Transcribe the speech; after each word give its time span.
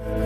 Nel 0.00 0.21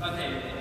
Okay. 0.00 0.57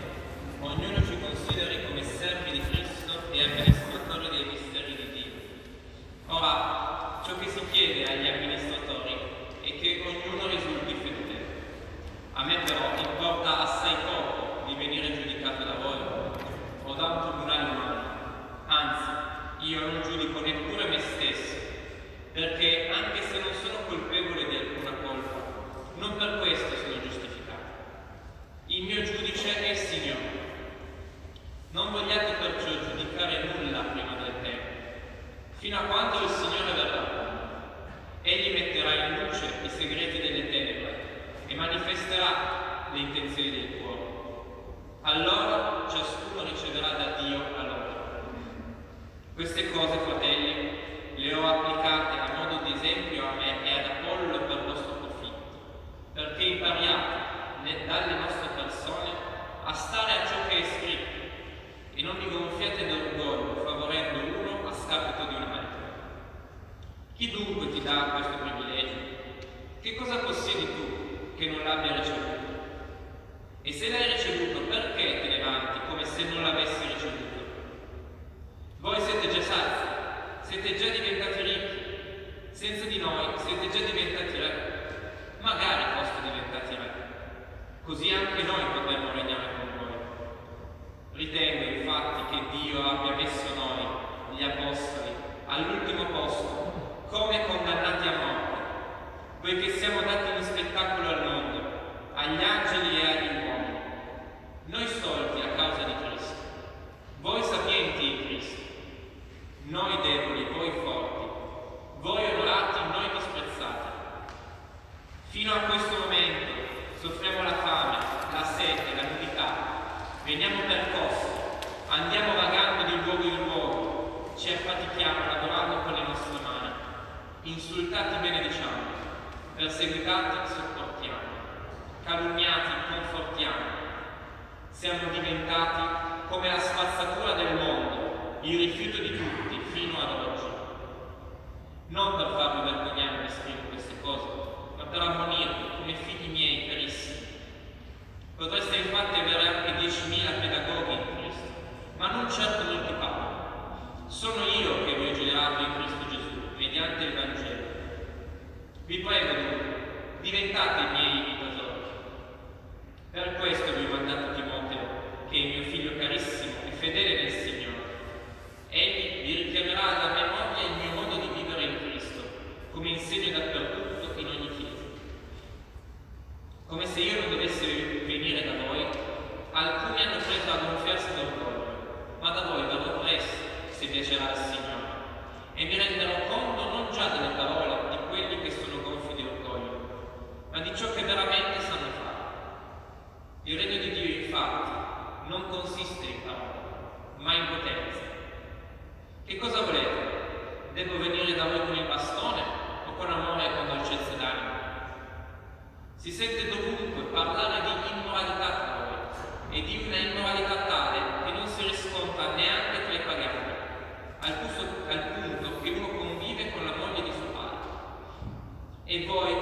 e 218.90 219.06
voi 219.06 219.36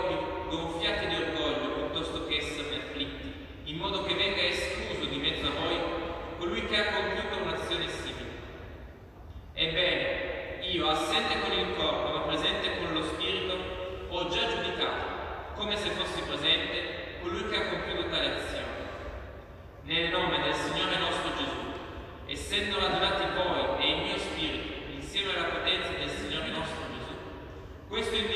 gonfiate 0.49 1.07
di 1.07 1.15
orgoglio 1.15 1.73
piuttosto 1.75 2.25
che 2.25 2.37
essa 2.37 2.61
afflitti, 2.61 3.31
in 3.65 3.77
modo 3.77 4.03
che 4.03 4.15
venga 4.15 4.41
escluso 4.41 5.05
di 5.05 5.17
mezzo 5.17 5.45
a 5.45 5.51
voi 5.51 5.77
colui 6.39 6.65
che 6.65 6.75
ha 6.75 6.93
compiuto 6.93 7.43
un'azione 7.43 7.87
simile. 7.87 8.31
Ebbene, 9.53 10.65
io, 10.65 10.89
assente 10.89 11.39
con 11.41 11.51
il 11.51 11.75
corpo 11.75 12.11
ma 12.11 12.19
presente 12.21 12.77
con 12.79 12.93
lo 12.93 13.03
spirito, 13.03 13.53
ho 14.09 14.27
già 14.29 14.47
giudicato, 14.49 15.53
come 15.55 15.77
se 15.77 15.89
fossi 15.89 16.21
presente, 16.21 17.19
colui 17.21 17.47
che 17.47 17.55
ha 17.55 17.69
compiuto 17.69 18.09
tale 18.09 18.33
azione. 18.33 18.63
Nel 19.83 20.09
nome 20.09 20.41
del 20.41 20.55
Signore 20.55 20.97
nostro 20.97 21.29
Gesù, 21.37 21.61
essendo 22.25 22.79
radunati 22.79 23.23
voi 23.35 23.85
e 23.85 23.91
il 23.91 24.03
mio 24.05 24.17
spirito, 24.17 24.91
insieme 24.91 25.35
alla 25.35 25.49
potenza 25.49 25.91
del 25.91 26.09
Signore 26.09 26.49
nostro 26.49 26.81
Gesù, 26.91 27.13
questo 27.87 28.15
invito 28.15 28.34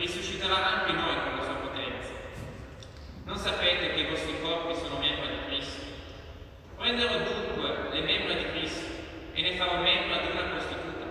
risusciterà 0.00 0.80
anche 0.80 0.92
noi 0.92 1.14
con 1.22 1.36
la 1.36 1.44
sua 1.44 1.60
potenza. 1.60 2.12
Non 3.24 3.36
sapete 3.36 3.92
che 3.92 4.00
i 4.00 4.08
vostri 4.08 4.40
corpi 4.40 4.74
sono 4.74 4.98
membri 4.98 5.28
di 5.28 5.44
Cristo? 5.46 5.84
Prenderò 6.76 7.18
dunque 7.18 7.90
le 7.92 8.00
membra 8.00 8.32
di 8.32 8.46
Cristo 8.50 8.86
e 9.34 9.42
ne 9.42 9.56
farò 9.56 9.76
membra 9.82 10.16
di 10.22 10.30
una 10.32 10.48
prostituta. 10.48 11.04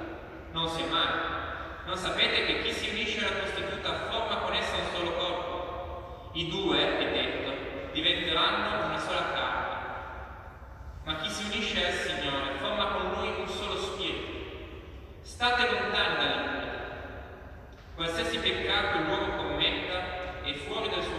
Non 0.51 0.67
si 0.67 0.81
amare. 0.81 1.37
Non 1.85 1.97
sapete 1.97 2.45
che 2.45 2.61
chi 2.63 2.73
si 2.73 2.89
unisce 2.89 3.19
alla 3.19 3.37
prostituta 3.37 4.09
forma 4.09 4.37
con 4.37 4.53
essa 4.55 4.75
un 4.75 4.89
solo 4.91 5.11
corpo? 5.13 6.31
I 6.33 6.49
due, 6.49 6.97
è 6.97 7.11
detto, 7.11 7.91
diventeranno 7.93 8.87
una 8.87 8.97
sola 8.97 9.31
carne. 9.31 9.77
Ma 11.03 11.15
chi 11.17 11.29
si 11.29 11.43
unisce 11.45 11.85
al 11.85 11.93
Signore 11.93 12.57
forma 12.59 12.85
con 12.87 13.11
lui 13.13 13.33
un 13.39 13.47
solo 13.47 13.77
spirito. 13.77 14.37
State 15.21 15.69
lontani 15.69 16.18
peccato 18.49 18.97
l'uomo 19.03 19.35
commetta 19.35 20.41
e 20.43 20.53
fuori 20.55 20.89
dal 20.89 21.03
suo 21.03 21.18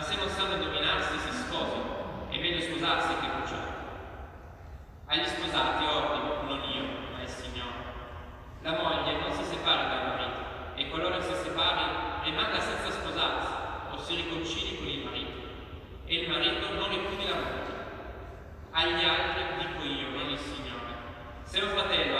ma 0.00 0.06
se 0.06 0.16
non 0.16 0.30
sanno 0.30 0.56
dominarsi 0.56 1.18
si 1.18 1.30
sposano, 1.30 2.24
è 2.30 2.38
meglio 2.38 2.62
sposarsi 2.62 3.20
che 3.20 3.28
bruciare. 3.36 3.72
Agli 5.04 5.26
sposati 5.26 5.84
ordino, 5.84 6.40
non 6.44 6.62
io, 6.72 6.84
ma 7.12 7.20
il 7.20 7.28
Signore. 7.28 7.84
La 8.62 8.80
moglie 8.80 9.20
non 9.20 9.30
si 9.34 9.44
separa 9.44 9.82
dal 9.82 10.06
marito, 10.06 10.40
e 10.76 10.88
qualora 10.88 11.20
si 11.20 11.34
separi 11.34 11.84
rimanga 12.24 12.60
senza 12.60 12.90
sposarsi 12.92 13.52
o 13.90 13.98
si 13.98 14.14
riconcili 14.14 14.78
con 14.78 14.88
il 14.88 15.04
marito, 15.04 15.38
e 16.06 16.14
il 16.14 16.30
marito 16.30 16.72
non 16.72 16.88
ripudi 16.88 17.28
la 17.28 17.34
moglie. 17.34 17.74
Agli 18.70 19.04
altri 19.04 19.42
dico 19.58 19.84
io, 19.84 20.08
non 20.16 20.30
il 20.30 20.38
Signore. 20.38 20.94
Se 21.42 21.60
un 21.60 21.68
fratello 21.76 22.19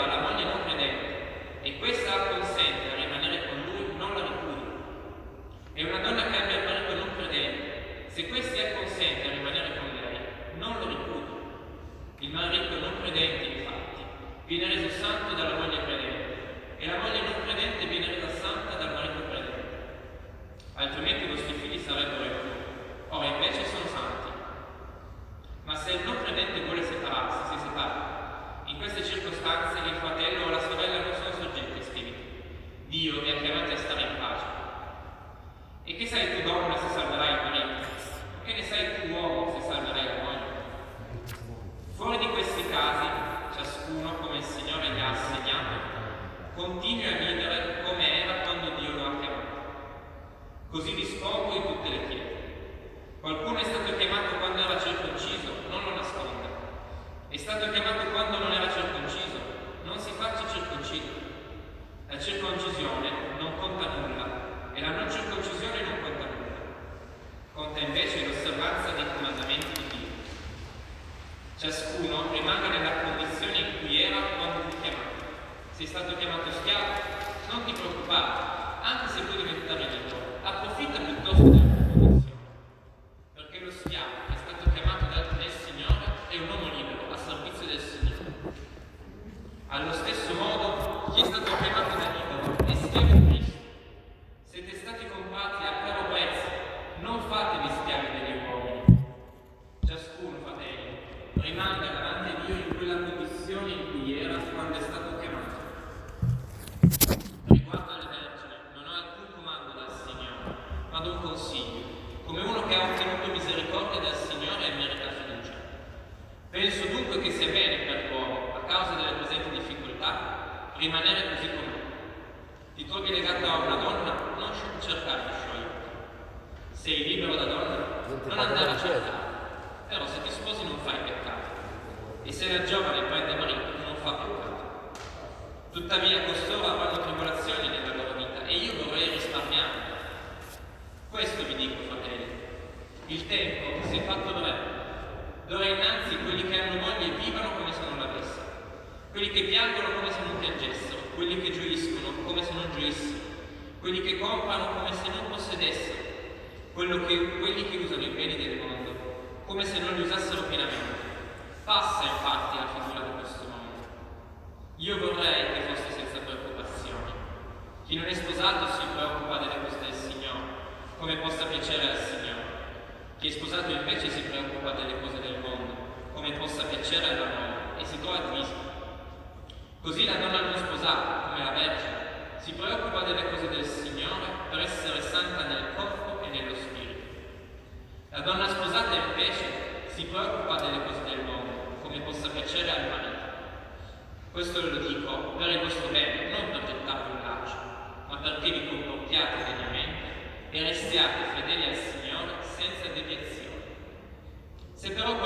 se 204.81 204.89
quedó 204.89 205.20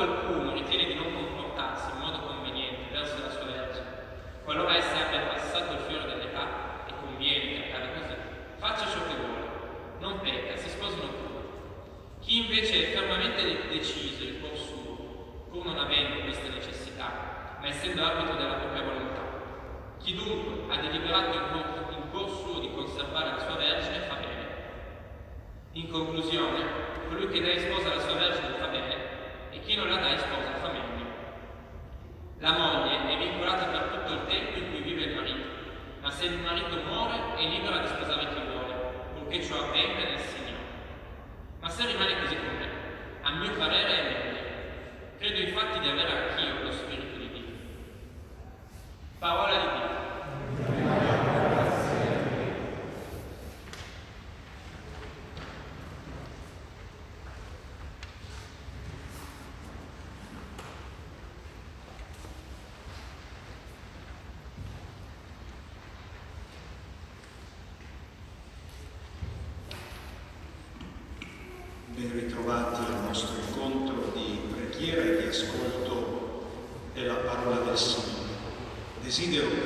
Sim, 79.16 79.30
deu. 79.32 79.65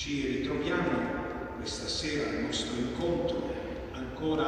Ci 0.00 0.38
ritroviamo 0.38 1.56
questa 1.58 1.86
sera 1.86 2.30
al 2.30 2.44
nostro 2.44 2.74
incontro 2.74 3.52
ancora 3.92 4.46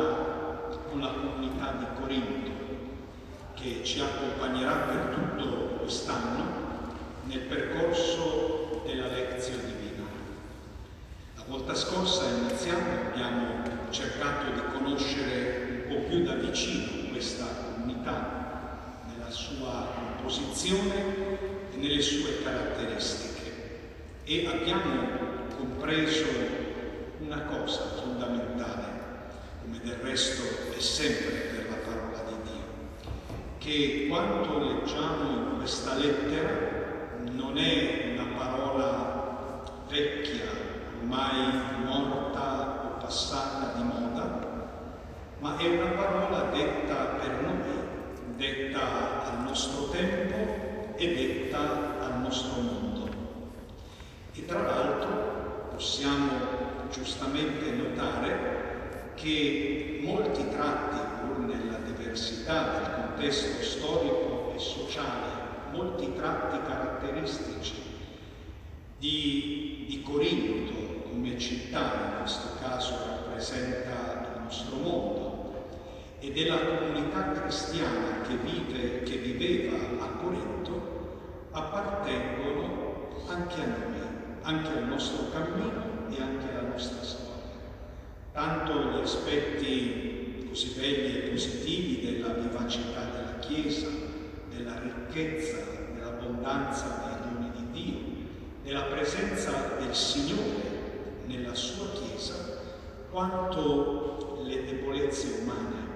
con 0.88 0.98
la 0.98 1.12
comunità 1.12 1.72
di 1.72 2.00
Corinto 2.00 2.50
che 3.52 3.84
ci 3.84 4.00
accompagnerà 4.00 4.72
per 4.72 5.14
tutto 5.14 5.76
quest'anno 5.76 6.44
nel 7.24 7.40
percorso 7.40 8.82
della 8.86 9.08
lezione 9.08 9.64
divina. 9.66 10.04
La 11.36 11.42
volta 11.46 11.74
scorsa 11.74 12.30
iniziamo, 12.30 13.10
abbiamo 13.10 13.90
cercato 13.90 14.52
di 14.52 14.60
conoscere 14.72 15.84
un 15.86 15.94
po' 15.94 16.08
più 16.08 16.22
da 16.22 16.32
vicino 16.36 17.10
questa 17.10 17.44
comunità 17.44 19.02
nella 19.06 19.30
sua 19.30 19.92
composizione 19.96 20.94
e 21.74 21.76
nelle 21.76 22.00
sue 22.00 22.42
caratteristiche 22.42 23.42
e 24.24 24.46
abbiamo 24.46 25.21
compreso 25.62 26.24
una 27.20 27.42
cosa 27.42 27.82
fondamentale, 28.02 28.86
come 29.62 29.78
del 29.84 29.94
resto 30.02 30.42
è 30.76 30.80
sempre 30.80 31.30
per 31.30 31.66
la 31.70 31.76
parola 31.76 32.18
di 32.26 32.50
Dio, 32.50 32.64
che 33.58 34.06
quanto 34.08 34.58
leggiamo 34.58 35.30
in 35.30 35.56
questa 35.58 35.94
lettera 35.94 37.20
non 37.30 37.56
è 37.58 38.12
una 38.12 38.36
parola 38.36 39.62
vecchia, 39.88 40.46
ormai 40.98 41.84
morta 41.84 42.96
o 42.96 43.00
passata 43.00 43.74
di 43.76 43.84
moda, 43.84 44.80
ma 45.38 45.58
è 45.58 45.68
una 45.68 45.90
parola 45.92 46.50
detta 46.52 46.94
per 47.20 47.40
noi, 47.40 48.36
detta 48.36 49.30
al 49.30 49.42
nostro 49.44 49.90
tempo 49.90 50.96
e 50.96 51.14
detta 51.14 52.00
al 52.00 52.20
nostro 52.20 52.60
mondo. 52.60 53.10
E 54.34 54.44
tra 54.46 54.62
l'altro 54.62 55.31
possiamo 55.82 56.28
giustamente 56.92 57.72
notare 57.72 59.10
che 59.16 59.98
molti 60.00 60.48
tratti, 60.48 61.26
pur 61.26 61.38
nella 61.38 61.78
diversità 61.78 62.78
del 62.78 62.94
contesto 62.94 63.64
storico 63.64 64.52
e 64.54 64.60
sociale, 64.60 65.26
molti 65.72 66.12
tratti 66.14 66.70
caratteristici 66.70 67.82
di, 68.96 69.86
di 69.88 70.02
Corinto 70.02 71.08
come 71.10 71.36
città, 71.36 71.80
in 71.80 72.18
questo 72.20 72.58
caso 72.62 72.94
rappresenta 73.04 74.36
il 74.36 74.42
nostro 74.44 74.76
mondo, 74.76 75.68
e 76.20 76.30
della 76.30 76.58
comunità 76.58 77.32
cristiana 77.32 78.20
che, 78.20 78.36
vive, 78.36 79.02
che 79.02 79.16
viveva 79.16 80.04
a 80.04 80.06
Corinto 80.10 81.48
appartengono 81.50 83.08
anche 83.26 83.60
a 83.60 83.66
noi 83.66 84.01
anche 84.42 84.68
al 84.68 84.88
nostro 84.88 85.30
cammino 85.30 86.08
e 86.10 86.20
anche 86.20 86.50
alla 86.50 86.68
nostra 86.68 87.02
storia. 87.02 87.30
Tanto 88.32 88.90
gli 88.90 89.00
aspetti 89.00 90.46
così 90.48 90.72
belli 90.76 91.16
e 91.16 91.30
positivi 91.30 92.04
della 92.04 92.34
vivacità 92.34 93.04
della 93.04 93.38
Chiesa, 93.38 93.88
della 94.54 94.80
ricchezza, 94.80 95.58
dell'abbondanza 95.94 97.02
dei 97.04 97.32
doni 97.32 97.50
di 97.56 97.82
Dio, 97.82 97.98
della 98.62 98.82
presenza 98.82 99.76
del 99.78 99.94
Signore 99.94 100.70
nella 101.26 101.54
sua 101.54 101.86
Chiesa, 101.92 102.34
quanto 103.10 104.42
le 104.44 104.64
debolezze 104.64 105.40
umane, 105.42 105.90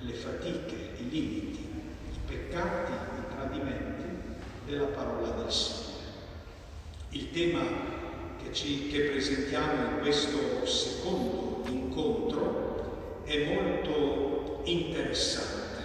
le 0.00 0.12
fatiche, 0.12 0.94
i 0.98 1.08
limiti, 1.08 1.60
i 1.60 2.18
peccati, 2.26 2.92
i 2.92 3.34
tradimenti 3.34 4.04
della 4.66 4.86
parola 4.86 5.30
del 5.30 5.50
Signore. 5.50 5.85
Il 7.16 7.30
tema 7.30 7.62
che, 8.42 8.52
ci, 8.52 8.88
che 8.88 9.04
presentiamo 9.04 9.88
in 9.88 9.98
questo 10.00 10.66
secondo 10.66 11.62
incontro 11.66 13.22
è 13.24 13.54
molto 13.54 14.60
interessante 14.64 15.84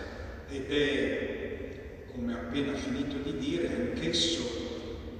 ed 0.50 0.70
è, 0.70 2.04
come 2.12 2.34
ho 2.34 2.38
appena 2.38 2.74
finito 2.74 3.16
di 3.20 3.38
dire, 3.38 3.70
anch'esso 3.70 4.42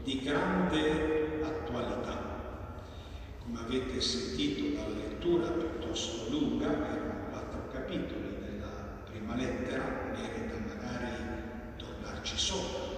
di 0.04 0.20
grande 0.22 1.40
attualità. 1.44 2.84
Come 3.42 3.60
avete 3.60 4.02
sentito 4.02 4.76
dalla 4.76 4.96
lettura 4.96 5.48
piuttosto 5.48 6.30
lunga, 6.30 6.66
erano 6.66 7.30
quattro 7.30 7.70
capitoli 7.72 8.36
della 8.38 9.02
prima 9.10 9.34
lettera, 9.38 10.12
merita 10.12 10.58
magari 10.60 11.24
tornarci 11.78 12.38
sopra, 12.38 12.91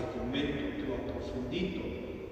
qualche 0.00 0.18
commento 0.18 0.82
più 0.82 0.92
approfondito 0.92 1.80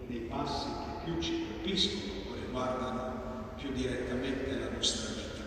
nei 0.07 0.21
passi 0.21 0.69
che 0.69 1.05
più 1.05 1.21
ci 1.21 1.45
colpiscono 1.47 2.31
o 2.31 2.35
riguardano 2.35 3.53
più 3.57 3.73
direttamente 3.73 4.59
la 4.59 4.71
nostra 4.75 5.15
vita. 5.15 5.45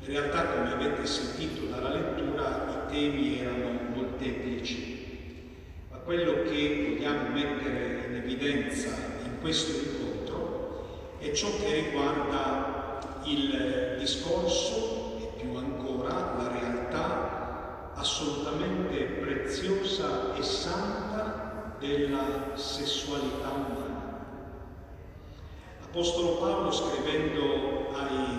In 0.00 0.06
realtà, 0.06 0.46
come 0.46 0.72
avete 0.72 1.06
sentito 1.06 1.66
dalla 1.66 1.94
lettura, 1.94 2.86
i 2.86 2.92
temi 2.92 3.40
erano 3.40 3.78
molteplici, 3.94 5.06
ma 5.90 5.96
quello 5.98 6.42
che 6.42 6.88
vogliamo 6.90 7.28
mettere 7.30 8.06
in 8.08 8.14
evidenza 8.16 9.16
questo 9.40 9.88
incontro 9.88 11.16
è 11.18 11.30
ciò 11.32 11.48
che 11.58 11.72
riguarda 11.72 13.20
il 13.24 13.96
discorso 13.98 15.16
e 15.20 15.40
più 15.40 15.54
ancora 15.54 16.08
la 16.08 16.48
realtà 16.48 17.92
assolutamente 17.94 19.04
preziosa 19.20 20.34
e 20.34 20.42
santa 20.42 21.17
della 21.78 22.52
sessualità 22.54 23.50
umana. 23.50 24.26
L'Apostolo 25.80 26.36
Paolo 26.36 26.70
scrivendo 26.70 27.90
ai 27.94 28.36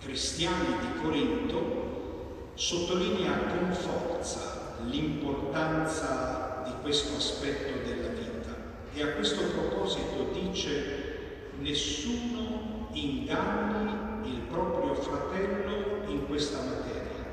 cristiani 0.00 0.76
di 0.80 1.00
Corinto 1.00 2.52
sottolinea 2.54 3.36
con 3.48 3.72
forza 3.72 4.76
l'importanza 4.86 6.62
di 6.64 6.72
questo 6.82 7.16
aspetto 7.16 7.86
della 7.86 8.08
vita 8.08 8.54
e 8.94 9.02
a 9.02 9.12
questo 9.12 9.42
proposito 9.42 10.30
dice 10.32 11.50
nessuno 11.58 12.88
inganni 12.92 14.28
il 14.28 14.40
proprio 14.48 14.94
fratello 14.94 16.04
in 16.06 16.26
questa 16.26 16.58
materia, 16.58 17.24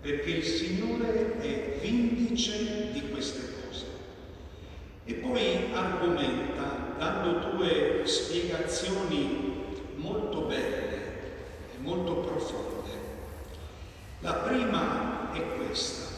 perché 0.00 0.30
il 0.30 0.44
Signore 0.44 1.38
è 1.38 1.78
vindice 1.80 2.90
di 2.92 3.08
queste 3.10 3.40
cose. 3.40 3.57
E 5.10 5.14
poi 5.14 5.72
argomenta 5.72 6.94
dando 6.98 7.56
due 7.56 8.02
spiegazioni 8.04 9.64
molto 9.94 10.42
belle 10.42 10.96
e 11.74 11.78
molto 11.78 12.16
profonde. 12.16 12.90
La 14.18 14.34
prima 14.34 15.32
è 15.32 15.56
questa. 15.56 16.14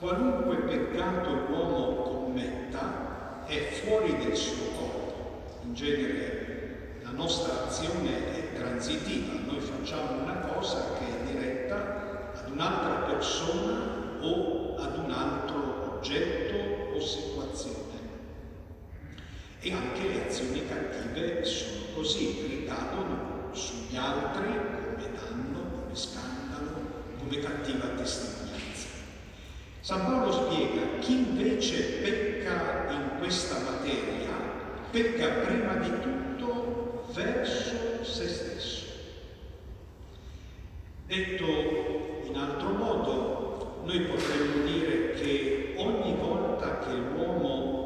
Qualunque 0.00 0.56
peccato 0.56 1.30
l'uomo 1.30 2.02
commetta, 2.02 3.44
è 3.46 3.60
fuori 3.84 4.16
del 4.16 4.34
suo 4.34 4.64
corpo. 4.76 5.60
In 5.62 5.74
genere 5.74 6.98
la 7.04 7.10
nostra 7.10 7.66
azione 7.66 8.34
è 8.34 8.58
transitiva, 8.58 9.34
noi 9.46 9.60
facciamo 9.60 10.20
una 10.20 10.40
cosa 10.52 10.94
che 10.98 11.04
è 11.06 11.32
diretta 11.32 12.32
ad 12.34 12.50
un'altra 12.50 13.06
persona 13.06 14.18
o 14.20 14.74
ad 14.78 14.98
un 14.98 15.12
altro 15.12 15.94
oggetto 15.96 16.96
o 16.96 16.98
situazione. 16.98 17.91
E 19.64 19.72
anche 19.72 20.08
le 20.08 20.26
azioni 20.26 20.66
cattive 20.66 21.44
sono 21.44 21.84
così, 21.94 22.46
ricadono 22.48 23.50
sugli 23.52 23.96
altri 23.96 24.48
come 24.48 25.08
danno, 25.14 25.60
come 25.70 25.94
scandalo, 25.94 26.80
come 27.16 27.38
cattiva 27.38 27.86
testimonianza. 27.96 28.88
San 29.80 30.04
Paolo 30.04 30.32
spiega 30.32 30.98
chi 30.98 31.12
invece 31.12 31.80
pecca 32.02 32.90
in 32.90 33.18
questa 33.18 33.60
materia, 33.60 34.30
pecca 34.90 35.28
prima 35.46 35.74
di 35.74 35.90
tutto 36.00 37.06
verso 37.14 38.02
se 38.02 38.26
stesso. 38.26 38.86
Detto 41.06 41.44
in 41.44 42.36
altro 42.36 42.68
modo, 42.70 43.82
noi 43.84 44.00
potremmo 44.00 44.64
dire 44.64 45.12
che 45.12 45.74
ogni 45.76 46.16
volta 46.16 46.78
che 46.80 46.94
l'uomo 46.94 47.81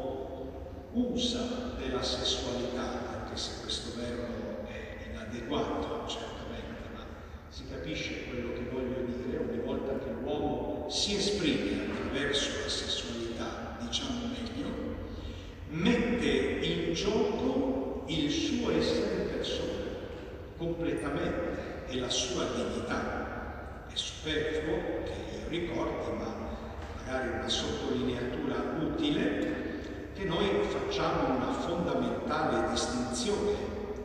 usa 0.93 1.75
della 1.77 2.01
sessualità, 2.01 3.21
anche 3.21 3.37
se 3.37 3.61
questo 3.61 3.99
verbo 3.99 4.65
è 4.67 5.09
inadeguato 5.09 6.07
certamente, 6.07 6.89
ma 6.93 7.05
si 7.49 7.63
capisce 7.69 8.25
quello 8.29 8.53
che 8.53 8.69
voglio 8.71 9.05
dire, 9.05 9.37
ogni 9.37 9.59
volta 9.59 9.97
che 9.97 10.11
l'uomo 10.11 10.87
si 10.89 11.15
esprime 11.15 11.91
attraverso 11.91 12.49
la 12.63 12.69
sessualità, 12.69 13.77
diciamo 13.81 14.27
meglio, 14.27 14.67
mette 15.69 16.27
in 16.65 16.93
gioco 16.93 18.03
il 18.07 18.31
suo 18.31 18.71
essere 18.71 19.23
persona, 19.23 19.83
completamente, 20.57 21.85
e 21.87 21.99
la 21.99 22.09
sua 22.09 22.45
dignità. 22.55 23.85
È 23.87 23.95
superfluo 23.95 25.03
che 25.03 25.11
io 25.11 25.47
ricordi, 25.49 26.17
ma 26.17 26.35
magari 26.95 27.29
una 27.29 27.49
sottolineatura 27.49 28.77
utile, 28.81 29.66
che 30.17 30.23
noi 30.23 30.63
facciamo 30.63 31.35
una 31.35 31.51
fondamentale 31.51 32.71
distinzione 32.71 33.53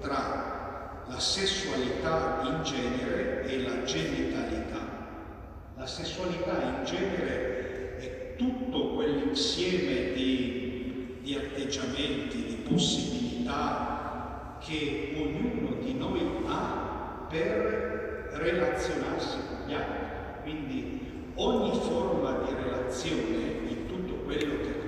tra 0.03 1.05
la 1.09 1.19
sessualità 1.19 2.43
in 2.45 2.63
genere 2.63 3.45
e 3.47 3.63
la 3.63 3.83
genitalità. 3.85 4.81
La 5.75 5.87
sessualità 5.87 6.63
in 6.63 6.85
genere 6.85 7.97
è 7.97 8.35
tutto 8.37 8.91
quell'insieme 8.91 10.13
di, 10.13 11.19
di 11.23 11.35
atteggiamenti, 11.35 12.45
di 12.45 12.69
possibilità 12.69 14.59
che 14.61 15.15
ognuno 15.17 15.81
di 15.81 15.95
noi 15.95 16.21
ha 16.47 17.27
per 17.31 18.29
relazionarsi 18.35 19.39
con 19.49 19.67
gli 19.67 19.73
altri. 19.73 20.43
Quindi 20.43 21.33
ogni 21.37 21.73
forma 21.81 22.33
di 22.45 22.55
relazione 22.55 23.61
in 23.67 23.87
tutto 23.87 24.25
quello 24.25 24.61
che 24.61 24.82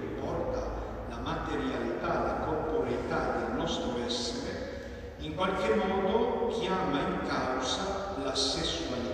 materialità, 1.55 2.23
la 2.23 2.45
corporeità 2.45 3.37
del 3.39 3.57
nostro 3.57 4.05
essere, 4.05 5.15
in 5.19 5.35
qualche 5.35 5.75
modo 5.75 6.49
chiama 6.49 7.01
in 7.01 7.27
causa 7.27 8.17
la 8.23 8.35
sessualità. 8.35 9.13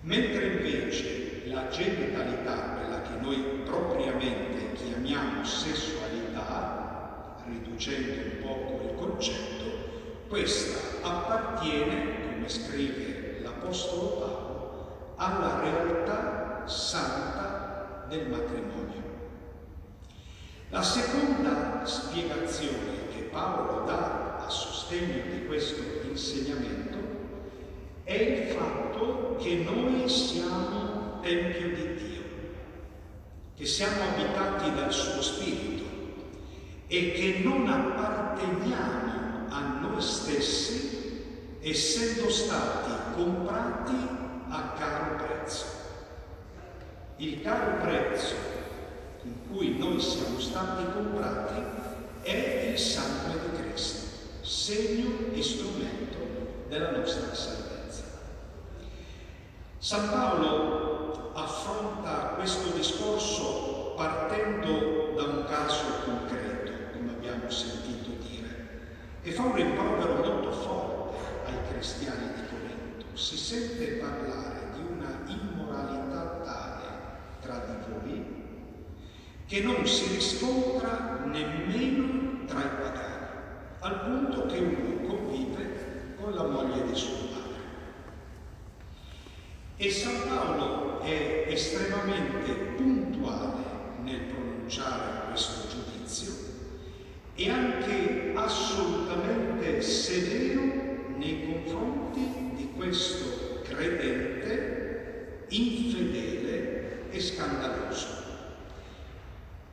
Mentre 0.00 0.46
invece 0.46 1.46
la 1.46 1.68
genitalità, 1.68 2.76
quella 2.76 3.02
che 3.02 3.20
noi 3.20 3.62
propriamente 3.64 4.72
chiamiamo 4.72 5.44
sessualità, 5.44 7.36
riducendo 7.46 8.12
un 8.12 8.42
poco 8.42 8.84
il 8.84 8.94
concetto, 8.96 9.64
questa 10.28 11.06
appartiene, 11.06 12.32
come 12.32 12.48
scrive 12.48 13.40
l'Apostolo 13.42 14.08
Paolo, 14.08 15.14
alla 15.16 15.60
realtà 15.60 16.66
santa 16.66 18.04
del 18.08 18.28
matrimonio. 18.28 19.17
La 20.70 20.82
seconda 20.82 21.82
spiegazione 21.84 23.08
che 23.10 23.22
Paolo 23.30 23.86
dà 23.86 24.44
a 24.44 24.48
sostegno 24.50 25.22
di 25.30 25.46
questo 25.46 25.82
insegnamento 26.06 26.98
è 28.04 28.12
il 28.12 28.54
fatto 28.54 29.36
che 29.40 29.64
noi 29.64 30.06
siamo 30.08 31.20
Tempio 31.22 31.68
di 31.68 31.94
Dio, 31.94 32.22
che 33.56 33.64
siamo 33.64 34.02
abitati 34.12 34.74
dal 34.74 34.92
suo 34.92 35.22
Spirito 35.22 35.84
e 36.86 37.12
che 37.12 37.40
non 37.42 37.66
apparteniamo 37.66 39.48
a 39.48 39.78
noi 39.80 40.00
stessi 40.02 41.24
essendo 41.60 42.30
stati 42.30 42.92
comprati 43.14 44.16
a 44.50 44.74
il 47.18 47.42
caro 47.42 47.82
prezzo 47.82 48.34
con 49.28 49.56
cui 49.56 49.76
noi 49.78 50.00
siamo 50.00 50.38
stati 50.38 50.84
comprati 50.92 51.62
è 52.22 52.70
il 52.72 52.78
sangue 52.78 53.38
di 53.40 53.62
Cristo, 53.62 54.06
segno 54.40 55.32
e 55.32 55.42
strumento 55.42 56.16
della 56.68 56.90
nostra 56.92 57.34
salvezza. 57.34 58.04
San 59.78 60.08
Paolo 60.10 61.32
affronta 61.34 62.34
questo 62.36 62.70
discorso 62.76 63.94
partendo 63.96 65.14
da 65.16 65.22
un 65.24 65.44
caso 65.46 65.84
concreto, 66.04 66.72
come 66.92 67.10
abbiamo 67.10 67.50
sentito 67.50 68.10
dire, 68.26 68.68
e 69.22 69.32
fa 69.32 69.42
un 69.42 69.54
rimprovero 69.54 70.14
molto 70.14 70.50
forte 70.52 71.16
ai 71.46 71.72
cristiani 71.72 72.32
di 72.34 72.42
Corinto. 72.48 73.16
Si 73.16 73.36
sente 73.36 73.84
parlare 73.96 74.57
che 79.48 79.62
non 79.62 79.86
si 79.86 80.14
riscontra 80.14 81.24
nemmeno 81.24 82.44
tra 82.44 82.60
i 82.60 82.68
pagani, 82.68 83.26
al 83.78 84.00
punto 84.02 84.44
che 84.44 84.58
uno 84.58 85.08
convive 85.08 86.14
con 86.20 86.34
la 86.34 86.42
moglie 86.42 86.86
di 86.86 86.94
suo 86.94 87.14
padre. 87.32 87.62
E 89.78 89.90
San 89.90 90.28
Paolo 90.28 91.00
è 91.00 91.46
estremamente 91.48 92.52
puntuale 92.76 93.64
nel 94.02 94.20
pronunciare 94.20 95.28
questo 95.28 95.66
giudizio 95.68 96.32
e 97.34 97.48
anche 97.48 98.32
assolutamente 98.34 99.80
severo 99.80 100.60
nei 101.16 101.46
confronti 101.46 102.52
di 102.54 102.70
questo 102.76 103.62
credente 103.62 105.46
infedele 105.48 107.08
e 107.10 107.18
scandaloso. 107.18 108.27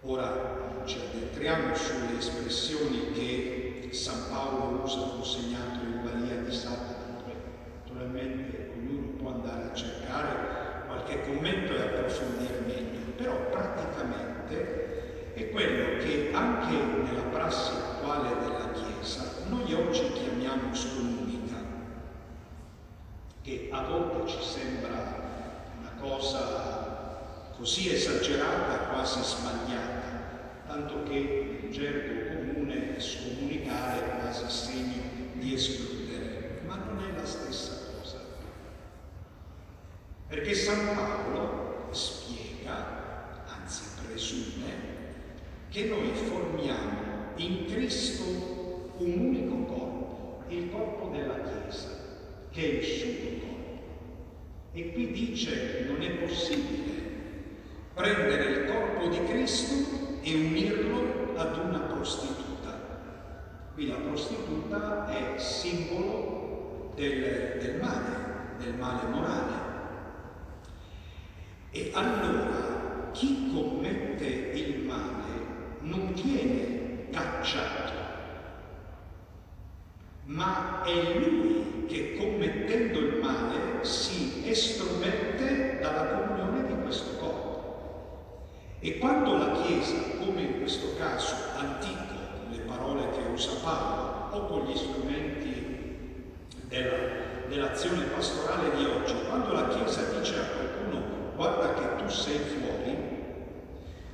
Ora 0.08 0.84
ci 0.86 1.00
addentriamo 1.00 1.74
sulle 1.74 2.20
espressioni 2.20 3.12
che 3.14 3.90
San 3.92 4.30
Paolo 4.30 4.84
usa 4.84 5.00
consegnato 5.00 5.84
in 5.84 6.02
Maria 6.04 6.36
di 6.44 6.54
Sabato, 6.54 7.24
naturalmente 7.84 8.72
ognuno 8.76 9.18
può 9.18 9.32
andare 9.32 9.72
a 9.72 9.74
cercare 9.74 10.84
qualche 10.86 11.24
commento 11.24 11.74
e 11.74 11.82
approfondire 11.82 12.60
meglio, 12.68 13.14
però 13.16 13.50
praticamente 13.50 15.34
è 15.34 15.50
quello 15.50 15.98
che 15.98 16.30
anche 16.32 16.76
nella 17.02 17.24
prassi 17.24 17.72
attuale 17.72 18.30
della 18.42 18.72
Chiesa 18.74 19.24
noi 19.50 19.74
oggi 19.74 20.12
chiamiamo 20.12 20.72
scomunica, 20.76 21.56
che 23.42 23.70
a 23.72 23.82
volte 23.82 24.28
ci 24.30 24.44
sembra 24.44 25.74
una 25.80 25.92
cosa 26.00 26.66
così 27.58 27.92
esagerata, 27.92 28.90
quasi 28.90 29.24
sbagliata, 29.24 29.95
tanto 30.76 31.04
che 31.04 31.62
in 31.62 31.72
gergo 31.72 32.36
comune 32.36 33.00
scomunicare 33.00 34.00
è 34.00 34.20
quasi 34.20 34.50
segno 34.50 35.04
di 35.36 35.54
escludere, 35.54 36.60
ma 36.66 36.76
non 36.76 37.02
è 37.02 37.18
la 37.18 37.26
stessa 37.26 37.94
cosa. 37.94 38.20
Perché 40.28 40.54
San 40.54 40.94
Paolo 40.94 41.88
spiega, 41.92 43.46
anzi 43.48 43.84
presume, 44.06 44.74
che 45.70 45.86
noi 45.86 46.12
formiamo 46.14 47.32
in 47.38 47.68
Cristo 47.68 48.92
un 48.98 49.18
unico 49.18 49.64
corpo, 49.64 50.44
il 50.50 50.70
corpo 50.70 51.10
della 51.16 51.40
Chiesa, 51.42 51.88
che 52.52 52.62
è 52.62 52.74
il 52.80 52.84
suo 52.84 53.40
corpo. 53.40 53.84
E 54.74 54.92
qui 54.92 55.12
dice 55.14 55.86
non 55.88 56.02
è 56.02 56.10
possibile 56.16 57.05
prendere 57.96 58.44
il 58.44 58.66
corpo 58.66 59.08
di 59.08 59.24
Cristo 59.24 60.20
e 60.22 60.36
unirlo 60.36 61.34
ad 61.38 61.58
una 61.58 61.80
prostituta. 61.80 62.78
Qui 63.74 63.88
la 63.88 63.96
prostituta 63.96 65.08
è 65.08 65.40
simbolo 65.40 66.92
del, 66.96 67.58
del 67.60 67.80
male, 67.82 68.58
del 68.60 68.74
male 68.74 69.08
morale. 69.10 69.54
E 71.72 71.92
allora 71.94 73.12
chi 73.14 73.52
commette 73.54 74.26
il 74.26 74.84
male 74.86 75.78
non 75.80 76.14
viene 76.14 77.10
cacciato, 77.12 77.94
ma 80.26 80.84
è 80.84 81.20
lui 81.20 81.86
che 81.88 82.16
commettendo 82.18 83.00
il 83.00 83.20
male 83.22 83.84
si 83.84 84.44
estromette 84.46 85.80
dalla 85.80 86.08
comunione. 86.08 86.45
E 88.86 89.00
quando 89.00 89.36
la 89.36 89.64
Chiesa, 89.64 89.96
come 90.20 90.42
in 90.42 90.60
questo 90.60 90.96
caso 90.96 91.34
antico, 91.58 92.14
con 92.38 92.52
le 92.52 92.60
parole 92.60 93.10
che 93.14 93.32
usa 93.34 93.54
Paolo, 93.64 94.28
o 94.30 94.46
con 94.46 94.68
gli 94.68 94.78
strumenti 94.78 96.34
della, 96.68 97.48
dell'azione 97.48 98.06
pastorale 98.06 98.76
di 98.76 98.86
oggi, 98.86 99.16
quando 99.28 99.54
la 99.54 99.70
Chiesa 99.70 100.04
dice 100.16 100.36
a 100.36 100.44
qualcuno 100.44 101.02
guarda 101.36 101.74
che 101.74 102.04
tu 102.04 102.10
sei 102.12 102.38
fuori, 102.38 102.96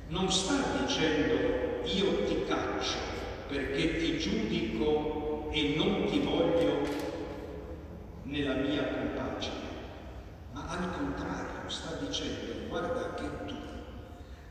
non 0.08 0.32
sta 0.32 0.54
dicendo 0.80 1.34
io 1.84 2.24
ti 2.24 2.44
caccio 2.48 2.96
perché 3.48 3.98
ti 3.98 4.18
giudico 4.18 5.50
e 5.50 5.74
non 5.76 6.06
ti 6.06 6.18
voglio 6.20 6.80
nella 8.22 8.54
mia 8.54 8.84
compagine, 8.86 9.68
ma 10.54 10.64
al 10.66 10.92
contrario 10.96 11.68
sta 11.68 11.94
dicendo 11.96 12.68
guarda 12.70 13.12
che 13.16 13.41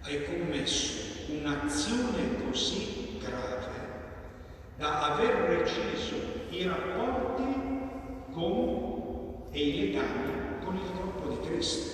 hai 0.04 0.26
commesso 0.26 1.30
un'azione 1.30 2.44
così 2.46 3.20
grave 3.20 3.70
da 4.78 5.14
aver 5.14 5.60
reciso 5.60 6.16
i 6.50 6.64
rapporti 6.64 7.44
con 8.32 8.82
e 9.52 9.60
i 9.60 9.92
legami 9.92 10.64
con 10.64 10.76
il 10.76 10.92
corpo 10.94 11.28
di 11.30 11.48
Cristo, 11.48 11.92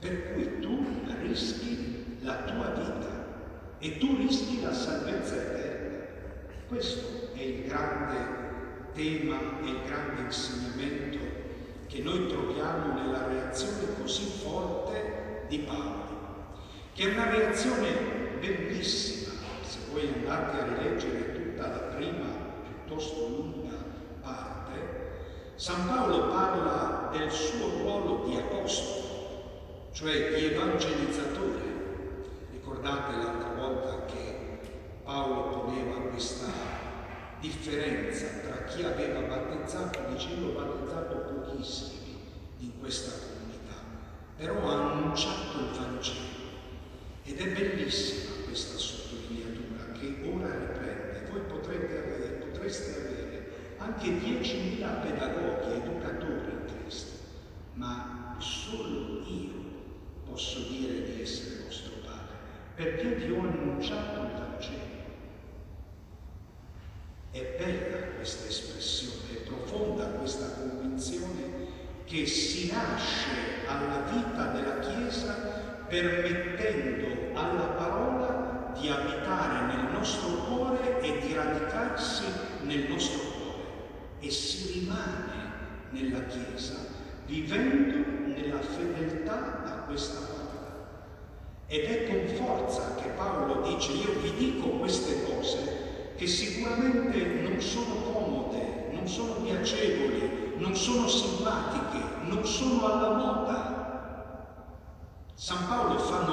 per 0.00 0.32
cui 0.32 0.58
tu 0.60 0.84
rischi 1.20 2.16
la 2.20 2.44
tua 2.44 2.70
vita 2.70 3.26
e 3.78 3.98
tu 3.98 4.16
rischi 4.16 4.62
la 4.62 4.72
salvezza 4.72 5.36
eterna. 5.36 6.06
Questo 6.66 7.34
è 7.34 7.42
il 7.42 7.64
grande 7.64 8.16
tema 8.94 9.36
e 9.62 9.68
il 9.68 9.80
grande 9.86 10.22
insegnamento 10.22 11.18
che 11.86 12.02
noi 12.02 12.26
troviamo 12.26 12.94
nella 12.94 13.26
reazione 13.26 13.94
così 14.00 14.24
forte 14.24 15.44
di 15.48 15.58
Paolo, 15.58 16.07
che 16.98 17.10
è 17.10 17.12
una 17.12 17.30
reazione 17.30 17.92
bellissima. 18.40 19.34
Se 19.62 19.78
voi 19.92 20.12
andate 20.16 20.58
a 20.58 20.64
rileggere 20.64 21.32
tutta 21.32 21.68
la 21.68 21.94
prima 21.94 22.26
piuttosto 22.64 23.28
lunga 23.28 23.76
parte, 24.20 25.52
San 25.54 25.86
Paolo 25.86 26.26
parla 26.26 27.08
del 27.16 27.30
suo 27.30 27.68
ruolo 27.68 28.24
di 28.26 28.34
apostolo, 28.34 29.90
cioè 29.92 30.34
di 30.34 30.46
evangelizzatore. 30.46 31.76
Ricordate 32.50 33.16
l'altra 33.16 33.50
volta 33.54 34.04
che 34.06 34.58
Paolo 35.04 35.66
poneva 35.66 36.00
questa 36.10 36.50
differenza 37.38 38.26
tra 38.42 38.64
chi 38.64 38.82
aveva 38.82 39.20
battezzato, 39.20 40.00
dicevo 40.10 40.48
battezzato 40.48 41.14
pochissimi 41.14 42.16
in 42.58 42.80
questa 42.80 43.12
comunità, 43.24 43.84
però 44.36 44.68
ha 44.68 44.94
annunciato 44.94 45.60
il 45.60 45.78
Vangelo. 45.78 46.27
Ed 47.28 47.38
è 47.40 47.52
bellissima 47.52 48.30
questa 48.46 48.78
sottolineatura 48.78 49.92
che 49.92 50.16
ora 50.32 50.48
riprende. 50.48 51.28
Voi 51.30 51.42
potrete 51.42 51.98
avere, 51.98 52.28
potreste 52.36 53.00
avere 53.00 53.74
anche 53.76 54.08
10.000 54.08 55.02
pedagoghi, 55.02 55.72
educatori 55.76 56.50
in 56.52 56.64
Cristo, 56.64 57.18
ma 57.74 58.34
solo 58.38 59.22
io 59.26 59.52
posso 60.24 60.60
dire 60.70 61.02
di 61.02 61.20
essere 61.20 61.64
vostro 61.64 62.00
Padre, 62.02 62.36
perché 62.74 63.14
vi 63.16 63.30
ho 63.30 63.40
annunciato 63.40 64.22
il 64.22 64.32
Vangelo. 64.32 64.96
È 67.30 67.56
bella 67.58 68.06
questa 68.16 68.48
espressione, 68.48 69.36
è 69.36 69.46
profonda 69.46 70.06
questa 70.12 70.50
convinzione 70.52 71.66
che 72.04 72.24
si 72.24 72.72
nasce 72.72 73.66
alla 73.66 74.10
vita 74.10 74.46
della 74.52 74.78
Chiesa 74.78 75.57
permettendo 75.88 77.38
alla 77.38 77.74
parola 77.76 78.72
di 78.78 78.88
abitare 78.88 79.74
nel 79.74 79.92
nostro 79.92 80.28
cuore 80.44 81.00
e 81.00 81.18
di 81.26 81.34
radicarsi 81.34 82.24
nel 82.62 82.88
nostro 82.88 83.20
cuore 83.20 83.62
e 84.20 84.30
si 84.30 84.80
rimane 84.80 85.56
nella 85.90 86.24
Chiesa 86.26 86.96
vivendo 87.26 88.26
nella 88.26 88.60
fedeltà 88.60 89.64
a 89.64 89.70
questa 89.86 90.20
parola. 90.20 90.36
Ed 91.66 91.84
è 91.84 92.06
con 92.08 92.34
forza 92.36 92.94
che 92.94 93.10
Paolo 93.10 93.68
dice 93.68 93.92
io 93.92 94.18
vi 94.20 94.32
dico 94.34 94.68
queste 94.78 95.24
cose 95.24 96.12
che 96.16 96.26
sicuramente 96.26 97.22
non 97.42 97.60
sono 97.60 97.94
comode, 98.12 98.88
non 98.92 99.06
sono 99.06 99.34
piacevoli, 99.34 100.54
non 100.56 100.74
sono 100.74 101.06
simpatiche, 101.06 102.02
non 102.22 102.44
sono 102.44 102.86
alla 102.86 103.14
moda. 103.14 103.77
San 105.40 105.68
Paolo 105.68 106.00
fa 106.00 106.24